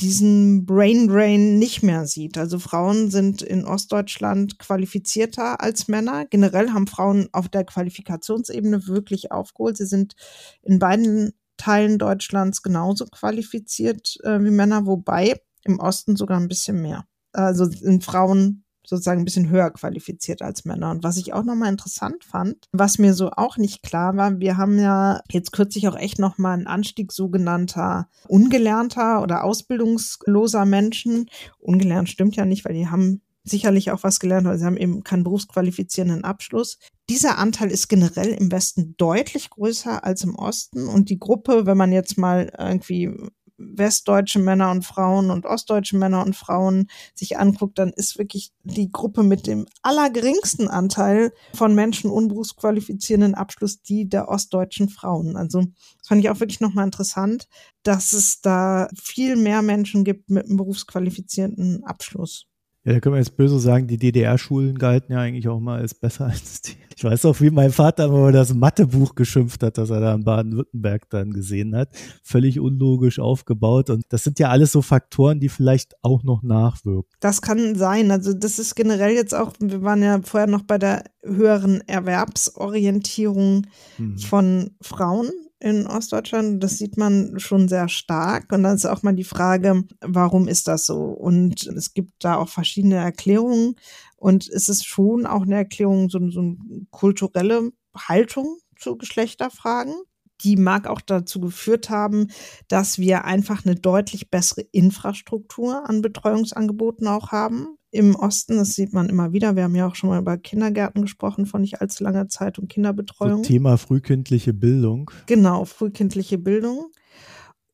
diesen 0.00 0.66
Brain 0.66 1.08
Drain 1.08 1.58
nicht 1.58 1.82
mehr 1.82 2.06
sieht. 2.06 2.38
Also 2.38 2.60
Frauen 2.60 3.10
sind 3.10 3.42
in 3.42 3.64
Ostdeutschland 3.64 4.60
qualifizierter 4.60 5.60
als 5.60 5.88
Männer. 5.88 6.26
Generell 6.26 6.70
haben 6.70 6.86
Frauen 6.86 7.28
auf 7.32 7.48
der 7.48 7.64
Qualifikationsebene 7.64 8.86
wirklich 8.86 9.32
aufgeholt. 9.32 9.78
Sie 9.78 9.86
sind 9.86 10.14
in 10.62 10.78
beiden 10.78 11.32
Teilen 11.56 11.98
Deutschlands 11.98 12.62
genauso 12.62 13.06
qualifiziert 13.06 14.18
äh, 14.22 14.38
wie 14.44 14.50
Männer, 14.50 14.84
wobei 14.84 15.40
im 15.66 15.80
Osten 15.80 16.16
sogar 16.16 16.38
ein 16.38 16.48
bisschen 16.48 16.80
mehr. 16.80 17.04
Also 17.32 17.64
sind 17.66 18.04
Frauen 18.04 18.64
sozusagen 18.86 19.20
ein 19.20 19.24
bisschen 19.24 19.50
höher 19.50 19.70
qualifiziert 19.70 20.42
als 20.42 20.64
Männer. 20.64 20.90
Und 20.92 21.02
was 21.02 21.16
ich 21.16 21.32
auch 21.32 21.42
nochmal 21.42 21.70
interessant 21.70 22.24
fand, 22.24 22.66
was 22.72 22.98
mir 22.98 23.14
so 23.14 23.30
auch 23.30 23.56
nicht 23.56 23.82
klar 23.82 24.16
war, 24.16 24.38
wir 24.38 24.56
haben 24.56 24.78
ja 24.78 25.20
jetzt 25.30 25.52
kürzlich 25.52 25.88
auch 25.88 25.96
echt 25.96 26.18
nochmal 26.18 26.54
einen 26.54 26.66
Anstieg 26.66 27.12
sogenannter 27.12 28.08
ungelernter 28.28 29.22
oder 29.22 29.44
ausbildungsloser 29.44 30.64
Menschen. 30.64 31.28
Ungelernt 31.58 32.08
stimmt 32.08 32.36
ja 32.36 32.44
nicht, 32.44 32.64
weil 32.64 32.74
die 32.74 32.88
haben 32.88 33.22
sicherlich 33.42 33.90
auch 33.90 34.02
was 34.02 34.18
gelernt, 34.18 34.46
weil 34.46 34.58
sie 34.58 34.64
haben 34.64 34.76
eben 34.76 35.04
keinen 35.04 35.24
berufsqualifizierenden 35.24 36.24
Abschluss. 36.24 36.78
Dieser 37.08 37.38
Anteil 37.38 37.70
ist 37.70 37.88
generell 37.88 38.28
im 38.28 38.50
Westen 38.50 38.94
deutlich 38.96 39.50
größer 39.50 40.04
als 40.04 40.24
im 40.24 40.34
Osten 40.34 40.88
und 40.88 41.10
die 41.10 41.18
Gruppe, 41.18 41.66
wenn 41.66 41.76
man 41.76 41.92
jetzt 41.92 42.18
mal 42.18 42.52
irgendwie 42.58 43.14
westdeutsche 43.58 44.38
Männer 44.38 44.70
und 44.70 44.84
Frauen 44.84 45.30
und 45.30 45.46
ostdeutsche 45.46 45.96
Männer 45.96 46.24
und 46.24 46.36
Frauen 46.36 46.88
sich 47.14 47.38
anguckt, 47.38 47.78
dann 47.78 47.90
ist 47.90 48.18
wirklich 48.18 48.52
die 48.64 48.90
Gruppe 48.90 49.22
mit 49.22 49.46
dem 49.46 49.66
allergeringsten 49.82 50.68
Anteil 50.68 51.32
von 51.54 51.74
Menschen 51.74 52.10
unberufsqualifizierenden 52.10 53.34
Abschluss 53.34 53.82
die 53.82 54.08
der 54.08 54.28
ostdeutschen 54.28 54.88
Frauen. 54.88 55.36
Also 55.36 55.62
das 55.98 56.08
fand 56.08 56.22
ich 56.22 56.30
auch 56.30 56.40
wirklich 56.40 56.60
nochmal 56.60 56.84
interessant, 56.84 57.48
dass 57.82 58.12
es 58.12 58.40
da 58.40 58.88
viel 58.94 59.36
mehr 59.36 59.62
Menschen 59.62 60.04
gibt 60.04 60.30
mit 60.30 60.46
einem 60.46 60.56
berufsqualifizierenden 60.56 61.84
Abschluss. 61.84 62.46
Ja, 62.86 62.92
da 62.92 63.00
können 63.00 63.16
wir 63.16 63.18
jetzt 63.18 63.36
böse 63.36 63.58
sagen, 63.58 63.88
die 63.88 63.98
DDR-Schulen 63.98 64.78
galten 64.78 65.12
ja 65.12 65.18
eigentlich 65.18 65.48
auch 65.48 65.58
mal 65.58 65.80
als 65.80 65.92
besser 65.92 66.26
als 66.26 66.62
die. 66.62 66.74
Ich 66.96 67.02
weiß 67.02 67.24
auch, 67.24 67.40
wie 67.40 67.50
mein 67.50 67.72
Vater 67.72 68.04
immer 68.04 68.30
das 68.30 68.54
Mathebuch 68.54 69.16
geschimpft 69.16 69.64
hat, 69.64 69.76
das 69.76 69.90
er 69.90 69.98
da 69.98 70.14
in 70.14 70.22
Baden-Württemberg 70.22 71.10
dann 71.10 71.32
gesehen 71.32 71.74
hat. 71.74 71.88
Völlig 72.22 72.60
unlogisch 72.60 73.18
aufgebaut. 73.18 73.90
Und 73.90 74.04
das 74.10 74.22
sind 74.22 74.38
ja 74.38 74.50
alles 74.50 74.70
so 74.70 74.82
Faktoren, 74.82 75.40
die 75.40 75.48
vielleicht 75.48 75.96
auch 76.02 76.22
noch 76.22 76.44
nachwirken. 76.44 77.10
Das 77.18 77.42
kann 77.42 77.74
sein. 77.74 78.12
Also 78.12 78.32
das 78.32 78.60
ist 78.60 78.76
generell 78.76 79.14
jetzt 79.14 79.34
auch, 79.34 79.52
wir 79.58 79.82
waren 79.82 80.02
ja 80.02 80.20
vorher 80.22 80.48
noch 80.48 80.62
bei 80.62 80.78
der 80.78 81.02
höheren 81.24 81.80
Erwerbsorientierung 81.88 83.66
mhm. 83.98 84.18
von 84.18 84.70
Frauen 84.80 85.32
in 85.58 85.86
Ostdeutschland. 85.86 86.62
Das 86.62 86.78
sieht 86.78 86.96
man 86.96 87.38
schon 87.38 87.68
sehr 87.68 87.88
stark. 87.88 88.52
Und 88.52 88.62
dann 88.62 88.76
ist 88.76 88.86
auch 88.86 89.02
mal 89.02 89.14
die 89.14 89.24
Frage, 89.24 89.84
warum 90.00 90.48
ist 90.48 90.68
das 90.68 90.86
so? 90.86 90.96
Und 90.96 91.66
es 91.66 91.94
gibt 91.94 92.24
da 92.24 92.36
auch 92.36 92.48
verschiedene 92.48 92.96
Erklärungen. 92.96 93.76
Und 94.16 94.48
es 94.48 94.68
ist 94.68 94.86
schon 94.86 95.26
auch 95.26 95.42
eine 95.42 95.56
Erklärung, 95.56 96.08
so, 96.10 96.18
so 96.30 96.40
eine 96.40 96.56
kulturelle 96.90 97.70
Haltung 97.96 98.58
zu 98.78 98.96
Geschlechterfragen. 98.96 99.94
Die 100.42 100.56
mag 100.56 100.86
auch 100.86 101.00
dazu 101.00 101.40
geführt 101.40 101.88
haben, 101.88 102.28
dass 102.68 102.98
wir 102.98 103.24
einfach 103.24 103.64
eine 103.64 103.74
deutlich 103.74 104.30
bessere 104.30 104.62
Infrastruktur 104.72 105.88
an 105.88 106.02
Betreuungsangeboten 106.02 107.08
auch 107.08 107.32
haben 107.32 107.75
im 107.96 108.14
Osten. 108.14 108.56
Das 108.56 108.74
sieht 108.74 108.92
man 108.92 109.08
immer 109.08 109.32
wieder. 109.32 109.56
Wir 109.56 109.64
haben 109.64 109.74
ja 109.74 109.86
auch 109.86 109.94
schon 109.94 110.10
mal 110.10 110.20
über 110.20 110.36
Kindergärten 110.36 111.02
gesprochen 111.02 111.46
vor 111.46 111.60
nicht 111.60 111.80
allzu 111.80 112.04
langer 112.04 112.28
Zeit 112.28 112.58
und 112.58 112.68
Kinderbetreuung. 112.68 113.42
So 113.42 113.48
Thema 113.48 113.76
frühkindliche 113.78 114.52
Bildung. 114.52 115.10
Genau, 115.26 115.64
frühkindliche 115.64 116.38
Bildung. 116.38 116.90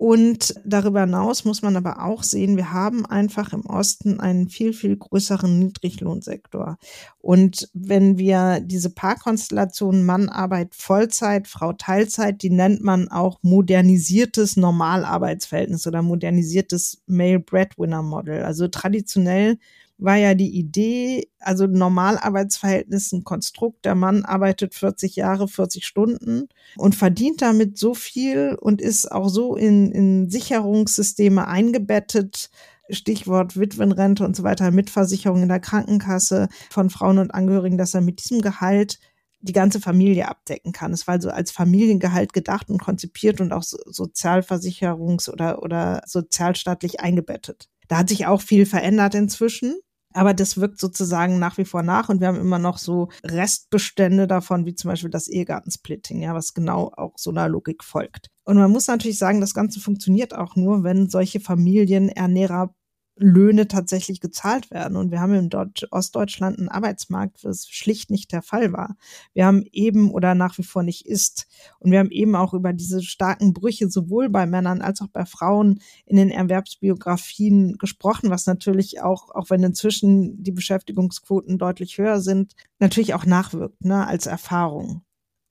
Und 0.02 0.56
darüber 0.64 1.02
hinaus 1.02 1.44
muss 1.44 1.62
man 1.62 1.76
aber 1.76 2.04
auch 2.04 2.24
sehen, 2.24 2.56
wir 2.56 2.72
haben 2.72 3.06
einfach 3.06 3.52
im 3.52 3.64
Osten 3.66 4.18
einen 4.18 4.48
viel, 4.48 4.72
viel 4.72 4.96
größeren 4.96 5.60
Niedriglohnsektor. 5.60 6.76
Und 7.20 7.68
wenn 7.72 8.18
wir 8.18 8.58
diese 8.58 8.90
Paarkonstellation 8.90 10.04
Mann 10.04 10.28
Arbeit 10.28 10.74
Vollzeit, 10.74 11.46
Frau 11.46 11.72
Teilzeit, 11.72 12.42
die 12.42 12.50
nennt 12.50 12.82
man 12.82 13.12
auch 13.12 13.38
modernisiertes 13.42 14.56
Normalarbeitsverhältnis 14.56 15.86
oder 15.86 16.02
modernisiertes 16.02 17.00
Male 17.06 17.38
Breadwinner 17.38 18.02
Model. 18.02 18.42
Also 18.42 18.66
traditionell 18.66 19.56
war 20.04 20.16
ja 20.16 20.34
die 20.34 20.50
Idee, 20.50 21.28
also 21.38 21.66
Normalarbeitsverhältnis 21.66 23.12
ein 23.12 23.24
Konstrukt, 23.24 23.84
der 23.84 23.94
Mann 23.94 24.24
arbeitet 24.24 24.74
40 24.74 25.16
Jahre, 25.16 25.48
40 25.48 25.86
Stunden 25.86 26.48
und 26.76 26.94
verdient 26.94 27.42
damit 27.42 27.78
so 27.78 27.94
viel 27.94 28.56
und 28.60 28.80
ist 28.80 29.10
auch 29.10 29.28
so 29.28 29.56
in, 29.56 29.92
in 29.92 30.30
Sicherungssysteme 30.30 31.46
eingebettet, 31.46 32.50
Stichwort 32.90 33.58
Witwenrente 33.58 34.24
und 34.24 34.36
so 34.36 34.42
weiter, 34.42 34.70
Mitversicherung 34.70 35.42
in 35.42 35.48
der 35.48 35.60
Krankenkasse 35.60 36.48
von 36.70 36.90
Frauen 36.90 37.18
und 37.18 37.32
Angehörigen, 37.32 37.78
dass 37.78 37.94
er 37.94 38.00
mit 38.00 38.22
diesem 38.22 38.42
Gehalt 38.42 38.98
die 39.40 39.52
ganze 39.52 39.80
Familie 39.80 40.28
abdecken 40.28 40.72
kann. 40.72 40.92
Es 40.92 41.06
war 41.06 41.14
also 41.14 41.30
als 41.30 41.50
Familiengehalt 41.50 42.32
gedacht 42.32 42.70
und 42.70 42.80
konzipiert 42.80 43.40
und 43.40 43.52
auch 43.52 43.62
sozialversicherungs- 43.62 45.30
oder, 45.30 45.62
oder 45.62 46.02
sozialstaatlich 46.06 47.00
eingebettet. 47.00 47.68
Da 47.88 47.98
hat 47.98 48.08
sich 48.08 48.26
auch 48.26 48.40
viel 48.40 48.66
verändert 48.66 49.14
inzwischen. 49.14 49.74
Aber 50.14 50.34
das 50.34 50.58
wirkt 50.58 50.78
sozusagen 50.78 51.38
nach 51.38 51.58
wie 51.58 51.64
vor 51.64 51.82
nach 51.82 52.08
und 52.08 52.20
wir 52.20 52.28
haben 52.28 52.40
immer 52.40 52.58
noch 52.58 52.78
so 52.78 53.08
Restbestände 53.24 54.26
davon, 54.26 54.66
wie 54.66 54.74
zum 54.74 54.90
Beispiel 54.90 55.10
das 55.10 55.28
Ehegattensplitting, 55.28 56.22
ja, 56.22 56.34
was 56.34 56.54
genau 56.54 56.92
auch 56.96 57.14
so 57.16 57.30
einer 57.30 57.48
Logik 57.48 57.84
folgt. 57.84 58.28
Und 58.44 58.56
man 58.56 58.70
muss 58.70 58.88
natürlich 58.88 59.18
sagen, 59.18 59.40
das 59.40 59.54
Ganze 59.54 59.80
funktioniert 59.80 60.34
auch 60.34 60.56
nur, 60.56 60.82
wenn 60.82 61.08
solche 61.08 61.40
Familienernährer 61.40 62.74
Löhne 63.16 63.68
tatsächlich 63.68 64.20
gezahlt 64.20 64.70
werden. 64.70 64.96
Und 64.96 65.10
wir 65.10 65.20
haben 65.20 65.34
in 65.34 65.50
Deutsch 65.50 65.86
Ostdeutschland 65.90 66.58
einen 66.58 66.68
Arbeitsmarkt, 66.68 67.44
wo 67.44 67.48
es 67.48 67.68
schlicht 67.68 68.10
nicht 68.10 68.32
der 68.32 68.42
Fall 68.42 68.72
war. 68.72 68.96
Wir 69.34 69.46
haben 69.46 69.64
eben 69.70 70.10
oder 70.10 70.34
nach 70.34 70.56
wie 70.58 70.62
vor 70.62 70.82
nicht 70.82 71.06
ist. 71.06 71.46
Und 71.78 71.90
wir 71.90 71.98
haben 71.98 72.10
eben 72.10 72.34
auch 72.34 72.54
über 72.54 72.72
diese 72.72 73.02
starken 73.02 73.52
Brüche 73.52 73.90
sowohl 73.90 74.28
bei 74.30 74.46
Männern 74.46 74.80
als 74.80 75.00
auch 75.02 75.08
bei 75.08 75.26
Frauen 75.26 75.80
in 76.06 76.16
den 76.16 76.30
Erwerbsbiografien 76.30 77.76
gesprochen, 77.78 78.30
was 78.30 78.46
natürlich 78.46 79.02
auch, 79.02 79.30
auch 79.30 79.50
wenn 79.50 79.62
inzwischen 79.62 80.42
die 80.42 80.52
Beschäftigungsquoten 80.52 81.58
deutlich 81.58 81.98
höher 81.98 82.20
sind, 82.20 82.54
natürlich 82.78 83.14
auch 83.14 83.26
nachwirkt, 83.26 83.84
ne, 83.84 84.06
als 84.06 84.26
Erfahrung. 84.26 85.02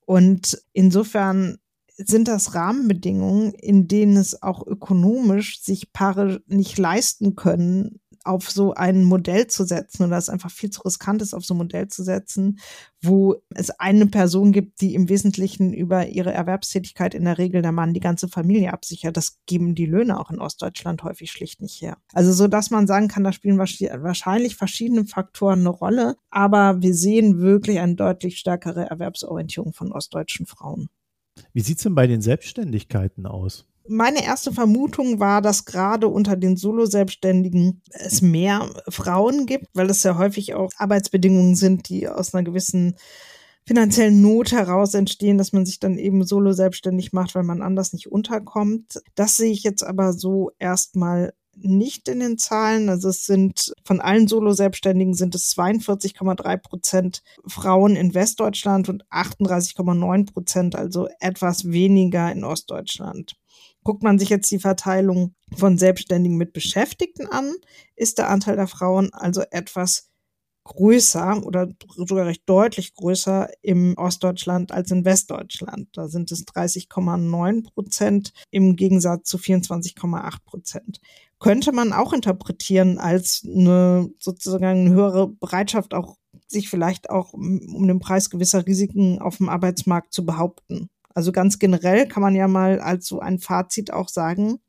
Und 0.05 0.61
insofern 0.73 1.57
sind 1.97 2.27
das 2.27 2.55
Rahmenbedingungen, 2.55 3.53
in 3.53 3.87
denen 3.87 4.17
es 4.17 4.41
auch 4.41 4.65
ökonomisch 4.65 5.61
sich 5.61 5.93
Paare 5.93 6.41
nicht 6.47 6.77
leisten 6.77 7.35
können, 7.35 7.99
auf 8.23 8.51
so 8.51 8.73
ein 8.73 9.03
Modell 9.03 9.47
zu 9.47 9.63
setzen 9.63 10.05
oder 10.05 10.17
es 10.17 10.29
einfach 10.29 10.51
viel 10.51 10.69
zu 10.69 10.81
riskant 10.81 11.21
ist, 11.21 11.33
auf 11.33 11.43
so 11.43 11.53
ein 11.53 11.57
Modell 11.57 11.87
zu 11.87 12.03
setzen, 12.03 12.59
wo 13.01 13.41
es 13.55 13.71
eine 13.71 14.07
Person 14.07 14.51
gibt, 14.51 14.81
die 14.81 14.93
im 14.93 15.09
Wesentlichen 15.09 15.73
über 15.73 16.07
ihre 16.07 16.31
Erwerbstätigkeit 16.31 17.15
in 17.15 17.25
der 17.25 17.37
Regel 17.37 17.61
der 17.61 17.71
Mann 17.71 17.93
die 17.93 17.99
ganze 17.99 18.27
Familie 18.27 18.73
absichert. 18.73 19.17
Das 19.17 19.39
geben 19.45 19.75
die 19.75 19.85
Löhne 19.85 20.19
auch 20.19 20.29
in 20.29 20.39
Ostdeutschland 20.39 21.03
häufig 21.03 21.31
schlicht 21.31 21.61
nicht 21.61 21.81
her. 21.81 21.97
Also 22.13 22.31
so, 22.31 22.47
dass 22.47 22.69
man 22.69 22.87
sagen 22.87 23.07
kann, 23.07 23.23
da 23.23 23.31
spielen 23.31 23.57
wahrscheinlich 23.57 24.55
verschiedene 24.55 25.05
Faktoren 25.05 25.61
eine 25.61 25.69
Rolle, 25.69 26.15
aber 26.29 26.81
wir 26.81 26.93
sehen 26.93 27.39
wirklich 27.39 27.79
eine 27.79 27.95
deutlich 27.95 28.37
stärkere 28.37 28.89
Erwerbsorientierung 28.89 29.73
von 29.73 29.91
ostdeutschen 29.91 30.45
Frauen. 30.45 30.89
Wie 31.53 31.61
sieht 31.61 31.77
es 31.77 31.83
denn 31.83 31.95
bei 31.95 32.07
den 32.07 32.21
Selbstständigkeiten 32.21 33.25
aus? 33.25 33.67
Meine 33.87 34.23
erste 34.23 34.53
Vermutung 34.53 35.19
war, 35.19 35.41
dass 35.41 35.65
gerade 35.65 36.07
unter 36.07 36.35
den 36.37 36.55
Solo-Selbstständigen 36.55 37.81
es 37.89 38.21
mehr 38.21 38.69
Frauen 38.87 39.47
gibt, 39.47 39.67
weil 39.73 39.89
es 39.89 40.03
ja 40.03 40.17
häufig 40.17 40.53
auch 40.53 40.69
Arbeitsbedingungen 40.77 41.55
sind, 41.55 41.89
die 41.89 42.07
aus 42.07 42.33
einer 42.33 42.43
gewissen 42.43 42.95
finanziellen 43.65 44.21
Not 44.21 44.51
heraus 44.51 44.93
entstehen, 44.93 45.37
dass 45.37 45.53
man 45.53 45.65
sich 45.65 45.79
dann 45.79 45.97
eben 45.97 46.25
solo 46.25 46.51
selbstständig 46.51 47.13
macht, 47.13 47.35
weil 47.35 47.43
man 47.43 47.61
anders 47.61 47.93
nicht 47.93 48.11
unterkommt. 48.11 49.01
Das 49.15 49.37
sehe 49.37 49.51
ich 49.51 49.63
jetzt 49.63 49.83
aber 49.83 50.13
so 50.13 50.51
erstmal 50.59 51.33
nicht 51.55 52.07
in 52.07 52.19
den 52.19 52.37
Zahlen. 52.37 52.89
Also 52.89 53.09
es 53.09 53.25
sind 53.25 53.73
von 53.83 54.01
allen 54.01 54.27
Solo-Selbstständigen 54.27 55.13
sind 55.13 55.35
es 55.35 55.55
42,3 55.55 56.57
Prozent 56.57 57.23
Frauen 57.45 57.95
in 57.95 58.13
Westdeutschland 58.13 58.89
und 58.89 59.05
38,9 59.09 60.31
Prozent, 60.31 60.75
also 60.75 61.07
etwas 61.19 61.71
weniger 61.71 62.31
in 62.31 62.43
Ostdeutschland. 62.43 63.35
Guckt 63.83 64.03
man 64.03 64.19
sich 64.19 64.29
jetzt 64.29 64.51
die 64.51 64.59
Verteilung 64.59 65.33
von 65.55 65.77
Selbstständigen 65.77 66.37
mit 66.37 66.53
Beschäftigten 66.53 67.27
an, 67.27 67.53
ist 67.95 68.19
der 68.19 68.29
Anteil 68.29 68.55
der 68.55 68.67
Frauen 68.67 69.11
also 69.13 69.41
etwas 69.49 70.10
größer 70.71 71.45
oder 71.45 71.67
sogar 71.95 72.27
recht 72.27 72.43
deutlich 72.45 72.93
größer 72.93 73.49
im 73.61 73.95
Ostdeutschland 73.97 74.71
als 74.71 74.89
in 74.91 75.03
Westdeutschland. 75.03 75.89
Da 75.93 76.07
sind 76.07 76.31
es 76.31 76.45
30,9 76.47 77.73
Prozent 77.73 78.33
im 78.51 78.75
Gegensatz 78.77 79.27
zu 79.29 79.37
24,8 79.37 80.43
Prozent. 80.45 81.01
Könnte 81.39 81.71
man 81.71 81.91
auch 81.91 82.13
interpretieren 82.13 82.99
als 82.99 83.45
eine 83.45 84.09
sozusagen 84.19 84.65
eine 84.65 84.89
höhere 84.91 85.27
Bereitschaft, 85.27 85.93
auch 85.93 86.15
sich 86.47 86.69
vielleicht 86.69 87.09
auch 87.09 87.33
um 87.33 87.87
den 87.87 87.99
Preis 87.99 88.29
gewisser 88.29 88.65
Risiken 88.65 89.19
auf 89.19 89.37
dem 89.37 89.49
Arbeitsmarkt 89.49 90.13
zu 90.13 90.25
behaupten. 90.25 90.89
Also 91.13 91.31
ganz 91.31 91.59
generell 91.59 92.07
kann 92.07 92.21
man 92.21 92.35
ja 92.35 92.47
mal 92.47 92.79
als 92.79 93.07
so 93.07 93.19
ein 93.19 93.39
Fazit 93.39 93.91
auch 93.91 94.07
sagen, 94.07 94.59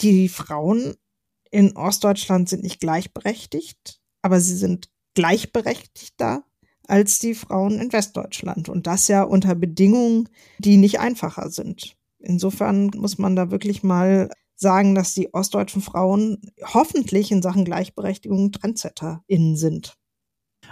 die 0.00 0.28
Frauen 0.28 0.94
in 1.50 1.76
Ostdeutschland 1.76 2.48
sind 2.48 2.62
nicht 2.62 2.80
gleichberechtigt, 2.80 4.00
aber 4.22 4.40
sie 4.40 4.56
sind 4.56 4.88
gleichberechtigter 5.14 6.44
als 6.88 7.18
die 7.18 7.34
Frauen 7.34 7.78
in 7.78 7.92
Westdeutschland. 7.92 8.68
Und 8.68 8.86
das 8.86 9.08
ja 9.08 9.22
unter 9.22 9.54
Bedingungen, 9.54 10.28
die 10.58 10.76
nicht 10.76 11.00
einfacher 11.00 11.50
sind. 11.50 11.96
Insofern 12.18 12.90
muss 12.96 13.18
man 13.18 13.36
da 13.36 13.50
wirklich 13.50 13.82
mal 13.82 14.30
sagen, 14.56 14.94
dass 14.94 15.14
die 15.14 15.34
ostdeutschen 15.34 15.82
Frauen 15.82 16.38
hoffentlich 16.62 17.32
in 17.32 17.42
Sachen 17.42 17.64
Gleichberechtigung 17.64 18.52
TrendsetterInnen 18.52 19.56
sind. 19.56 19.96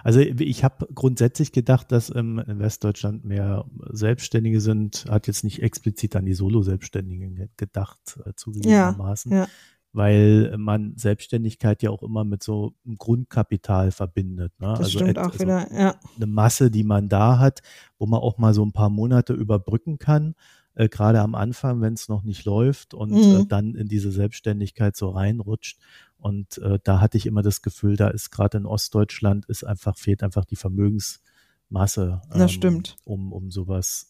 Also 0.04 0.20
ich 0.20 0.62
habe 0.62 0.86
grundsätzlich 0.94 1.52
gedacht, 1.52 1.90
dass 1.90 2.14
ähm, 2.14 2.38
in 2.46 2.60
Westdeutschland 2.60 3.24
mehr 3.24 3.64
Selbstständige 3.90 4.60
sind, 4.60 5.04
hat 5.08 5.26
jetzt 5.26 5.42
nicht 5.42 5.62
explizit 5.62 6.14
an 6.14 6.24
die 6.24 6.32
Solo-Selbstständigen 6.32 7.50
gedacht, 7.56 8.18
äh, 8.24 8.32
zugegebenermaßen. 8.36 9.32
Ja, 9.32 9.38
ja 9.38 9.48
weil 9.92 10.54
man 10.56 10.94
Selbstständigkeit 10.96 11.82
ja 11.82 11.90
auch 11.90 12.02
immer 12.02 12.24
mit 12.24 12.42
so 12.42 12.74
einem 12.86 12.96
Grundkapital 12.96 13.90
verbindet. 13.90 14.52
Ne? 14.60 14.68
Das 14.68 14.78
also 14.80 14.98
stimmt 15.00 15.18
auch 15.18 15.32
also 15.32 15.40
wieder, 15.40 15.72
ja. 15.72 15.96
Eine 16.16 16.26
Masse, 16.26 16.70
die 16.70 16.84
man 16.84 17.08
da 17.08 17.38
hat, 17.38 17.60
wo 17.98 18.06
man 18.06 18.20
auch 18.20 18.38
mal 18.38 18.54
so 18.54 18.64
ein 18.64 18.72
paar 18.72 18.90
Monate 18.90 19.32
überbrücken 19.32 19.98
kann. 19.98 20.34
äh, 20.76 20.88
gerade 20.88 21.20
am 21.20 21.34
Anfang, 21.34 21.80
wenn 21.80 21.94
es 21.94 22.08
noch 22.08 22.22
nicht 22.22 22.44
läuft 22.44 22.94
und 22.94 23.10
Mhm. 23.10 23.40
äh, 23.40 23.44
dann 23.46 23.74
in 23.74 23.88
diese 23.88 24.12
Selbstständigkeit 24.12 24.96
so 24.96 25.10
reinrutscht. 25.10 25.80
Und 26.16 26.58
äh, 26.58 26.78
da 26.84 27.00
hatte 27.00 27.18
ich 27.18 27.26
immer 27.26 27.42
das 27.42 27.60
Gefühl, 27.60 27.96
da 27.96 28.06
ist 28.08 28.30
gerade 28.30 28.58
in 28.58 28.66
Ostdeutschland 28.66 29.46
ist 29.46 29.64
einfach, 29.64 29.98
fehlt 29.98 30.22
einfach 30.22 30.44
die 30.44 30.54
Vermögensmasse, 30.56 32.22
ähm, 32.32 32.38
Das 32.38 32.52
stimmt. 32.52 32.96
um, 33.04 33.32
um 33.32 33.50
sowas 33.50 34.06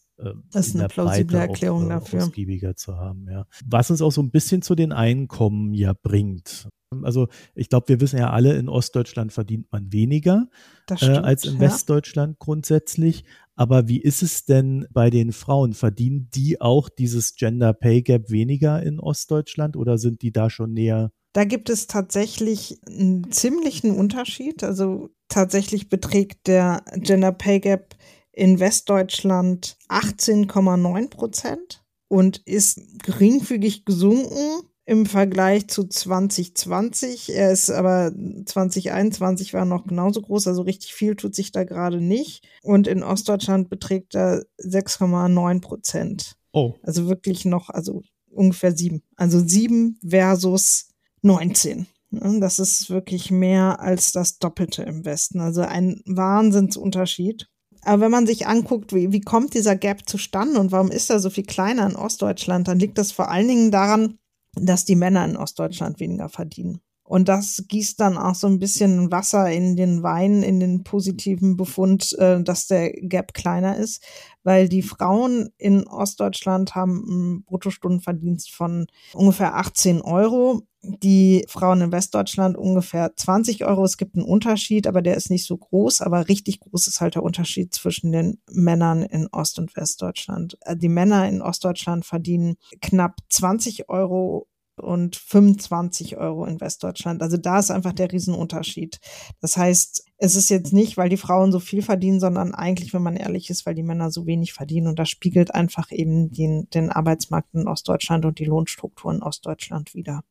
Das 0.51 0.67
ist 0.67 0.75
in 0.75 0.81
eine 0.81 0.89
plausible 0.89 1.37
Breite 1.37 1.51
Erklärung 1.51 1.85
auch, 1.85 1.87
äh, 1.87 1.99
dafür. 1.99 2.23
ausgiebiger 2.23 2.75
zu 2.75 2.97
haben, 2.97 3.27
ja. 3.29 3.45
Was 3.65 3.91
uns 3.91 4.01
auch 4.01 4.11
so 4.11 4.21
ein 4.21 4.31
bisschen 4.31 4.61
zu 4.61 4.75
den 4.75 4.91
Einkommen 4.91 5.73
ja 5.73 5.93
bringt. 5.93 6.67
Also 7.03 7.27
ich 7.55 7.69
glaube, 7.69 7.87
wir 7.87 8.01
wissen 8.01 8.19
ja 8.19 8.31
alle, 8.31 8.55
in 8.57 8.67
Ostdeutschland 8.67 9.31
verdient 9.31 9.71
man 9.71 9.93
weniger 9.93 10.47
äh, 10.89 10.97
stimmt. 10.97 11.19
als 11.19 11.45
in 11.45 11.53
ja. 11.53 11.59
Westdeutschland 11.61 12.37
grundsätzlich. 12.39 13.23
Aber 13.55 13.87
wie 13.87 14.01
ist 14.01 14.23
es 14.23 14.45
denn 14.45 14.87
bei 14.91 15.09
den 15.09 15.31
Frauen? 15.31 15.73
Verdienen 15.73 16.29
die 16.33 16.59
auch 16.59 16.89
dieses 16.89 17.35
Gender 17.35 17.73
Pay 17.73 18.01
Gap 18.01 18.29
weniger 18.29 18.81
in 18.83 18.99
Ostdeutschland 18.99 19.77
oder 19.77 19.97
sind 19.97 20.21
die 20.21 20.31
da 20.31 20.49
schon 20.49 20.73
näher? 20.73 21.11
Da 21.33 21.45
gibt 21.45 21.69
es 21.69 21.87
tatsächlich 21.87 22.81
einen 22.87 23.31
ziemlichen 23.31 23.91
Unterschied. 23.97 24.63
Also 24.63 25.09
tatsächlich 25.29 25.89
beträgt 25.89 26.47
der 26.47 26.83
Gender 26.95 27.31
Pay 27.31 27.61
Gap 27.61 27.95
in 28.31 28.59
Westdeutschland 28.59 29.77
18,9 29.89 31.09
Prozent 31.09 31.83
und 32.07 32.37
ist 32.45 32.79
geringfügig 33.03 33.85
gesunken 33.85 34.63
im 34.85 35.05
Vergleich 35.05 35.67
zu 35.67 35.87
2020. 35.87 37.33
Er 37.33 37.51
ist 37.51 37.69
aber 37.69 38.11
2021 38.45 39.53
war 39.53 39.65
noch 39.65 39.85
genauso 39.85 40.21
groß, 40.21 40.47
also 40.47 40.63
richtig 40.63 40.93
viel 40.93 41.15
tut 41.15 41.35
sich 41.35 41.51
da 41.51 41.63
gerade 41.63 42.01
nicht. 42.01 42.45
Und 42.63 42.87
in 42.87 43.03
Ostdeutschland 43.03 43.69
beträgt 43.69 44.15
er 44.15 44.43
6,9 44.59 45.61
Prozent. 45.61 46.35
Oh, 46.51 46.75
Also 46.83 47.07
wirklich 47.07 47.45
noch, 47.45 47.69
also 47.69 48.01
ungefähr 48.29 48.75
sieben. 48.75 49.03
Also 49.15 49.39
sieben 49.39 49.99
versus 50.05 50.89
19. 51.21 51.87
Ne, 52.09 52.39
Das 52.39 52.59
ist 52.59 52.89
wirklich 52.89 53.31
mehr 53.31 53.79
als 53.79 54.11
das 54.11 54.39
Doppelte 54.39 54.83
im 54.83 55.05
Westen. 55.05 55.39
Also 55.39 55.61
ein 55.61 56.01
Wahnsinnsunterschied. 56.05 57.47
Aber 57.83 58.01
wenn 58.01 58.11
man 58.11 58.27
sich 58.27 58.47
anguckt, 58.47 58.93
wie, 58.93 59.11
wie 59.11 59.21
kommt 59.21 59.53
dieser 59.53 59.75
Gap 59.75 60.07
zustande 60.07 60.59
und 60.59 60.71
warum 60.71 60.91
ist 60.91 61.09
er 61.09 61.19
so 61.19 61.29
viel 61.29 61.45
kleiner 61.45 61.89
in 61.89 61.95
Ostdeutschland, 61.95 62.67
dann 62.67 62.79
liegt 62.79 62.97
das 62.97 63.11
vor 63.11 63.29
allen 63.29 63.47
Dingen 63.47 63.71
daran, 63.71 64.19
dass 64.53 64.85
die 64.85 64.95
Männer 64.95 65.25
in 65.25 65.37
Ostdeutschland 65.37 65.99
weniger 65.99 66.29
verdienen. 66.29 66.81
Und 67.11 67.27
das 67.27 67.65
gießt 67.67 67.99
dann 67.99 68.17
auch 68.17 68.35
so 68.35 68.47
ein 68.47 68.57
bisschen 68.57 69.11
Wasser 69.11 69.51
in 69.51 69.75
den 69.75 70.01
Wein, 70.01 70.43
in 70.43 70.61
den 70.61 70.85
positiven 70.85 71.57
Befund, 71.57 72.17
äh, 72.17 72.41
dass 72.41 72.67
der 72.67 72.93
Gap 72.93 73.33
kleiner 73.33 73.75
ist, 73.75 74.01
weil 74.43 74.69
die 74.69 74.81
Frauen 74.81 75.49
in 75.57 75.85
Ostdeutschland 75.87 76.73
haben 76.73 77.03
einen 77.05 77.43
Bruttostundenverdienst 77.43 78.51
von 78.53 78.87
ungefähr 79.13 79.55
18 79.57 79.99
Euro. 80.01 80.61
Die 80.83 81.43
Frauen 81.49 81.81
in 81.81 81.91
Westdeutschland 81.91 82.57
ungefähr 82.57 83.11
20 83.13 83.65
Euro. 83.65 83.83
Es 83.83 83.97
gibt 83.97 84.15
einen 84.15 84.25
Unterschied, 84.25 84.87
aber 84.87 85.01
der 85.01 85.17
ist 85.17 85.29
nicht 85.29 85.45
so 85.45 85.57
groß. 85.57 85.99
Aber 85.99 86.29
richtig 86.29 86.61
groß 86.61 86.87
ist 86.87 87.01
halt 87.01 87.15
der 87.15 87.23
Unterschied 87.23 87.73
zwischen 87.73 88.13
den 88.13 88.39
Männern 88.49 89.03
in 89.03 89.27
Ost- 89.33 89.59
und 89.59 89.75
Westdeutschland. 89.75 90.57
Äh, 90.61 90.77
Die 90.77 90.87
Männer 90.87 91.27
in 91.27 91.41
Ostdeutschland 91.41 92.05
verdienen 92.05 92.55
knapp 92.79 93.17
20 93.29 93.89
Euro 93.89 94.47
und 94.81 95.15
25 95.15 96.17
Euro 96.17 96.45
in 96.45 96.59
Westdeutschland. 96.59 97.21
Also 97.21 97.37
da 97.37 97.59
ist 97.59 97.71
einfach 97.71 97.93
der 97.93 98.11
Riesenunterschied. 98.11 98.99
Das 99.39 99.57
heißt, 99.57 100.05
es 100.17 100.35
ist 100.35 100.49
jetzt 100.49 100.73
nicht, 100.73 100.97
weil 100.97 101.09
die 101.09 101.17
Frauen 101.17 101.51
so 101.51 101.59
viel 101.59 101.81
verdienen, 101.81 102.19
sondern 102.19 102.53
eigentlich, 102.53 102.93
wenn 102.93 103.03
man 103.03 103.15
ehrlich 103.15 103.49
ist, 103.49 103.65
weil 103.65 103.75
die 103.75 103.83
Männer 103.83 104.11
so 104.11 104.25
wenig 104.25 104.53
verdienen. 104.53 104.87
Und 104.87 104.99
das 104.99 105.09
spiegelt 105.09 105.53
einfach 105.53 105.91
eben 105.91 106.31
den, 106.31 106.69
den 106.71 106.89
Arbeitsmarkt 106.89 107.53
in 107.53 107.67
Ostdeutschland 107.67 108.25
und 108.25 108.39
die 108.39 108.45
Lohnstrukturen 108.45 109.17
in 109.17 109.23
Ostdeutschland 109.23 109.93
wider. 109.93 110.21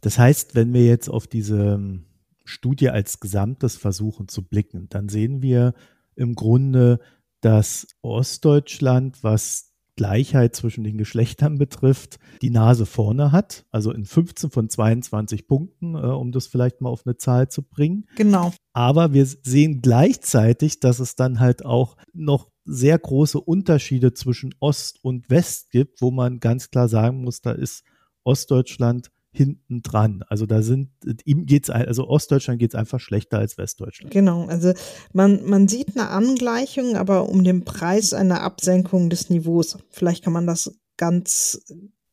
das 0.00 0.18
heißt, 0.18 0.54
wenn 0.54 0.72
wir 0.72 0.84
jetzt 0.86 1.08
auf 1.08 1.26
diese 1.26 1.74
ähm, 1.74 2.06
Studie 2.44 2.90
als 2.90 3.20
Gesamtes 3.20 3.76
versuchen 3.76 4.28
zu 4.28 4.42
blicken, 4.42 4.88
dann 4.88 5.08
sehen 5.08 5.42
wir 5.42 5.74
im 6.14 6.34
Grunde, 6.34 7.00
dass 7.40 7.86
Ostdeutschland, 8.02 9.22
was 9.22 9.75
Gleichheit 9.96 10.54
zwischen 10.54 10.84
den 10.84 10.98
Geschlechtern 10.98 11.58
betrifft, 11.58 12.18
die 12.42 12.50
Nase 12.50 12.86
vorne 12.86 13.32
hat, 13.32 13.64
also 13.70 13.92
in 13.92 14.04
15 14.04 14.50
von 14.50 14.68
22 14.68 15.48
Punkten, 15.48 15.94
äh, 15.94 15.98
um 15.98 16.32
das 16.32 16.46
vielleicht 16.46 16.80
mal 16.80 16.90
auf 16.90 17.06
eine 17.06 17.16
Zahl 17.16 17.48
zu 17.48 17.62
bringen. 17.62 18.06
Genau. 18.16 18.52
Aber 18.72 19.12
wir 19.14 19.26
sehen 19.26 19.80
gleichzeitig, 19.80 20.80
dass 20.80 21.00
es 21.00 21.16
dann 21.16 21.40
halt 21.40 21.64
auch 21.64 21.96
noch 22.12 22.50
sehr 22.66 22.98
große 22.98 23.40
Unterschiede 23.40 24.12
zwischen 24.12 24.54
Ost 24.60 24.98
und 25.02 25.30
West 25.30 25.70
gibt, 25.70 26.02
wo 26.02 26.10
man 26.10 26.40
ganz 26.40 26.70
klar 26.70 26.88
sagen 26.88 27.22
muss, 27.22 27.40
da 27.40 27.52
ist 27.52 27.84
Ostdeutschland 28.24 29.10
hinten 29.36 29.82
dran. 29.82 30.24
Also 30.28 30.46
da 30.46 30.62
sind, 30.62 30.90
ihm 31.24 31.46
geht's, 31.46 31.70
also 31.70 32.08
Ostdeutschland 32.08 32.58
geht's 32.58 32.74
einfach 32.74 33.00
schlechter 33.00 33.38
als 33.38 33.58
Westdeutschland. 33.58 34.12
Genau, 34.12 34.46
also 34.46 34.72
man, 35.12 35.44
man 35.44 35.68
sieht 35.68 35.96
eine 35.96 36.08
Angleichung, 36.10 36.96
aber 36.96 37.28
um 37.28 37.44
den 37.44 37.64
Preis 37.64 38.12
einer 38.12 38.42
Absenkung 38.42 39.10
des 39.10 39.30
Niveaus. 39.30 39.78
Vielleicht 39.90 40.24
kann 40.24 40.32
man 40.32 40.46
das 40.46 40.72
ganz 40.96 41.62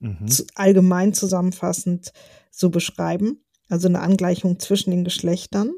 Mhm. 0.03 0.27
allgemein 0.55 1.13
zusammenfassend 1.13 2.12
so 2.51 2.69
beschreiben. 2.69 3.43
Also 3.69 3.88
eine 3.88 4.01
Angleichung 4.01 4.59
zwischen 4.59 4.91
den 4.91 5.05
Geschlechtern. 5.05 5.71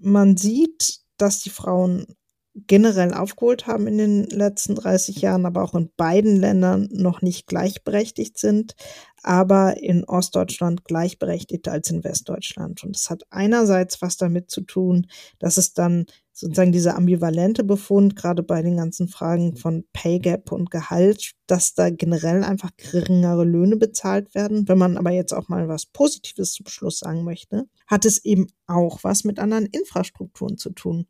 Man 0.00 0.36
sieht, 0.36 1.00
dass 1.16 1.40
die 1.40 1.50
Frauen 1.50 2.06
generell 2.54 3.14
aufgeholt 3.14 3.66
haben 3.66 3.86
in 3.86 3.98
den 3.98 4.24
letzten 4.24 4.74
30 4.74 5.22
Jahren, 5.22 5.46
aber 5.46 5.62
auch 5.62 5.74
in 5.74 5.90
beiden 5.96 6.36
Ländern 6.36 6.88
noch 6.92 7.22
nicht 7.22 7.46
gleichberechtigt 7.46 8.38
sind, 8.38 8.74
aber 9.22 9.78
in 9.78 10.04
Ostdeutschland 10.04 10.84
gleichberechtigter 10.84 11.72
als 11.72 11.90
in 11.90 12.04
Westdeutschland. 12.04 12.84
Und 12.84 12.96
es 12.96 13.08
hat 13.08 13.22
einerseits 13.30 14.02
was 14.02 14.18
damit 14.18 14.50
zu 14.50 14.62
tun, 14.62 15.06
dass 15.38 15.56
es 15.56 15.72
dann 15.72 16.04
sozusagen 16.32 16.72
dieser 16.72 16.96
ambivalente 16.96 17.64
Befund, 17.64 18.16
gerade 18.16 18.42
bei 18.42 18.62
den 18.62 18.76
ganzen 18.76 19.08
Fragen 19.08 19.56
von 19.56 19.84
Pay 19.92 20.18
Gap 20.18 20.52
und 20.52 20.70
Gehalt, 20.70 21.32
dass 21.46 21.74
da 21.74 21.90
generell 21.90 22.42
einfach 22.42 22.70
geringere 22.76 23.44
Löhne 23.44 23.76
bezahlt 23.76 24.34
werden. 24.34 24.68
Wenn 24.68 24.78
man 24.78 24.96
aber 24.96 25.10
jetzt 25.10 25.32
auch 25.32 25.48
mal 25.48 25.68
was 25.68 25.86
Positives 25.86 26.52
zum 26.52 26.66
Schluss 26.66 26.98
sagen 26.98 27.24
möchte, 27.24 27.66
hat 27.86 28.04
es 28.04 28.24
eben 28.24 28.46
auch 28.66 29.04
was 29.04 29.24
mit 29.24 29.38
anderen 29.38 29.66
Infrastrukturen 29.66 30.58
zu 30.58 30.70
tun. 30.70 31.06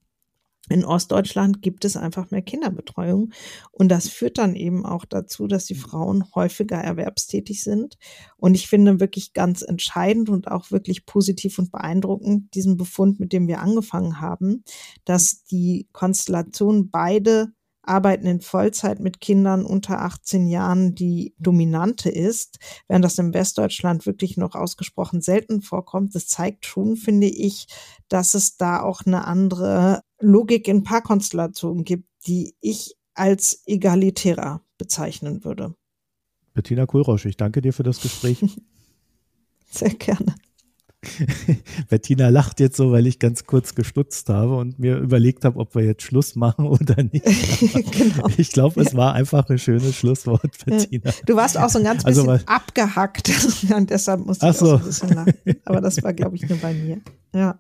In 0.73 0.85
Ostdeutschland 0.85 1.63
gibt 1.63 1.85
es 1.85 1.97
einfach 1.97 2.31
mehr 2.31 2.43
Kinderbetreuung 2.43 3.33
und 3.71 3.89
das 3.89 4.09
führt 4.09 4.39
dann 4.39 4.55
eben 4.55 4.87
auch 4.87 5.05
dazu, 5.05 5.47
dass 5.47 5.67
die 5.67 5.75
Frauen 5.75 6.25
häufiger 6.35 6.79
erwerbstätig 6.79 7.63
sind. 7.63 7.99
Und 8.37 8.55
ich 8.55 8.69
finde 8.69 9.01
wirklich 9.01 9.35
ganz 9.35 9.63
entscheidend 9.63 10.29
und 10.29 10.49
auch 10.49 10.71
wirklich 10.71 11.07
positiv 11.07 11.59
und 11.59 11.71
beeindruckend 11.71 12.55
diesen 12.55 12.77
Befund, 12.77 13.21
mit 13.21 13.33
dem 13.33 13.49
wir 13.49 13.61
angefangen 13.61 14.21
haben, 14.21 14.65
dass 15.05 15.45
die 15.45 15.89
Konstellation 15.93 16.91
beide 16.91 17.53
arbeiten 17.83 18.27
in 18.27 18.41
Vollzeit 18.41 19.01
mit 19.01 19.21
Kindern 19.21 19.65
unter 19.65 20.01
18 20.01 20.47
Jahren 20.47 20.95
die 20.95 21.35
dominante 21.39 22.11
ist, 22.11 22.59
während 22.89 23.05
das 23.05 23.19
in 23.19 23.35
Westdeutschland 23.35 24.07
wirklich 24.07 24.37
noch 24.37 24.55
ausgesprochen 24.55 25.21
selten 25.21 25.63
vorkommt. 25.63 26.15
Das 26.15 26.29
zeigt 26.29 26.67
schon, 26.67 26.97
finde 26.97 27.27
ich, 27.27 27.67
dass 28.09 28.35
es 28.35 28.57
da 28.57 28.83
auch 28.83 29.03
eine 29.05 29.27
andere 29.27 30.03
Logik 30.21 30.69
in 30.69 30.85
Paarkonstellationen 30.85 31.85
gibt, 31.85 32.09
die 32.27 32.55
ich 32.61 32.97
als 33.15 33.63
egalitärer 33.67 34.63
bezeichnen 34.79 35.45
würde. 35.45 35.75
Bettina 36.55 36.87
Kohlrausch, 36.87 37.27
ich 37.27 37.37
danke 37.37 37.61
dir 37.63 37.73
für 37.73 37.83
das 37.83 38.01
Gespräch. 38.01 38.39
Sehr 39.71 39.91
gerne. 39.91 40.35
Bettina 41.89 42.29
lacht 42.29 42.61
jetzt 42.61 42.77
so, 42.77 42.93
weil 42.93 43.07
ich 43.07 43.19
ganz 43.19 43.45
kurz 43.45 43.75
gestutzt 43.75 44.29
habe 44.29 44.57
und 44.57 44.79
mir 44.79 44.97
überlegt 44.99 45.45
habe, 45.45 45.59
ob 45.59 45.75
wir 45.75 45.85
jetzt 45.85 46.03
Schluss 46.03 46.37
machen 46.37 46.67
oder 46.69 47.03
nicht. 47.03 47.25
genau. 47.93 48.29
Ich 48.37 48.53
glaube, 48.53 48.81
es 48.83 48.95
war 48.95 49.15
einfach 49.15 49.49
ein 49.51 49.59
schönes 49.59 49.95
Schlusswort, 49.97 50.43
Bettina. 50.65 51.11
Du 51.27 51.37
warst 51.37 51.59
auch 51.59 51.69
so 51.69 51.79
ein 51.79 51.85
ganz 51.85 52.05
Also, 52.05 52.23
bisschen 52.27 52.47
weil- 52.47 52.55
abgehackt 52.57 53.31
und 53.75 53.91
deshalb 53.91 54.25
musste 54.27 54.47
ich 54.47 54.51
Ach 54.51 54.55
auch 54.55 54.59
so 54.59 54.67
so. 54.67 54.77
ein 54.77 54.85
bisschen 54.85 55.09
lachen. 55.11 55.35
Aber 55.65 55.81
das 55.81 56.03
war, 56.03 56.13
glaube 56.13 56.37
ich, 56.37 56.49
nur 56.49 56.59
bei 56.59 56.73
mir. 56.75 57.01
Ja. 57.35 57.59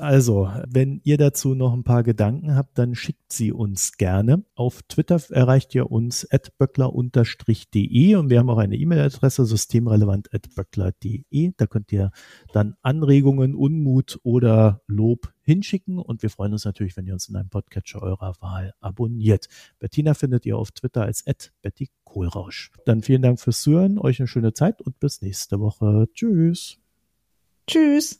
Also, 0.00 0.50
wenn 0.66 1.02
ihr 1.04 1.18
dazu 1.18 1.54
noch 1.54 1.74
ein 1.74 1.84
paar 1.84 2.02
Gedanken 2.02 2.54
habt, 2.54 2.78
dann 2.78 2.94
schickt 2.94 3.34
sie 3.34 3.52
uns 3.52 3.98
gerne. 3.98 4.46
Auf 4.54 4.80
Twitter 4.84 5.20
erreicht 5.28 5.74
ihr 5.74 5.90
uns 5.90 6.26
at 6.30 6.56
böckler-de 6.56 8.16
und 8.16 8.30
wir 8.30 8.38
haben 8.38 8.48
auch 8.48 8.56
eine 8.56 8.76
E-Mail-Adresse 8.76 9.44
systemrelevant.böckler.de. 9.44 11.52
Da 11.54 11.66
könnt 11.66 11.92
ihr 11.92 12.12
dann 12.54 12.76
Anregungen, 12.80 13.54
Unmut 13.54 14.18
oder 14.22 14.80
Lob 14.86 15.34
hinschicken 15.42 15.98
und 15.98 16.22
wir 16.22 16.30
freuen 16.30 16.54
uns 16.54 16.64
natürlich, 16.64 16.96
wenn 16.96 17.06
ihr 17.06 17.12
uns 17.12 17.28
in 17.28 17.36
einem 17.36 17.50
Podcatcher 17.50 18.02
eurer 18.02 18.32
Wahl 18.40 18.72
abonniert. 18.80 19.48
Bettina 19.80 20.14
findet 20.14 20.46
ihr 20.46 20.56
auf 20.56 20.70
Twitter 20.70 21.02
als 21.02 21.26
at 21.26 21.52
Betty 21.60 21.90
Kohlrausch. 22.04 22.70
Dann 22.86 23.02
vielen 23.02 23.20
Dank 23.20 23.38
fürs 23.38 23.60
Zuhören, 23.60 23.98
euch 23.98 24.18
eine 24.18 24.28
schöne 24.28 24.54
Zeit 24.54 24.80
und 24.80 24.98
bis 24.98 25.20
nächste 25.20 25.60
Woche. 25.60 26.08
Tschüss. 26.14 26.78
Tschüss. 27.66 28.19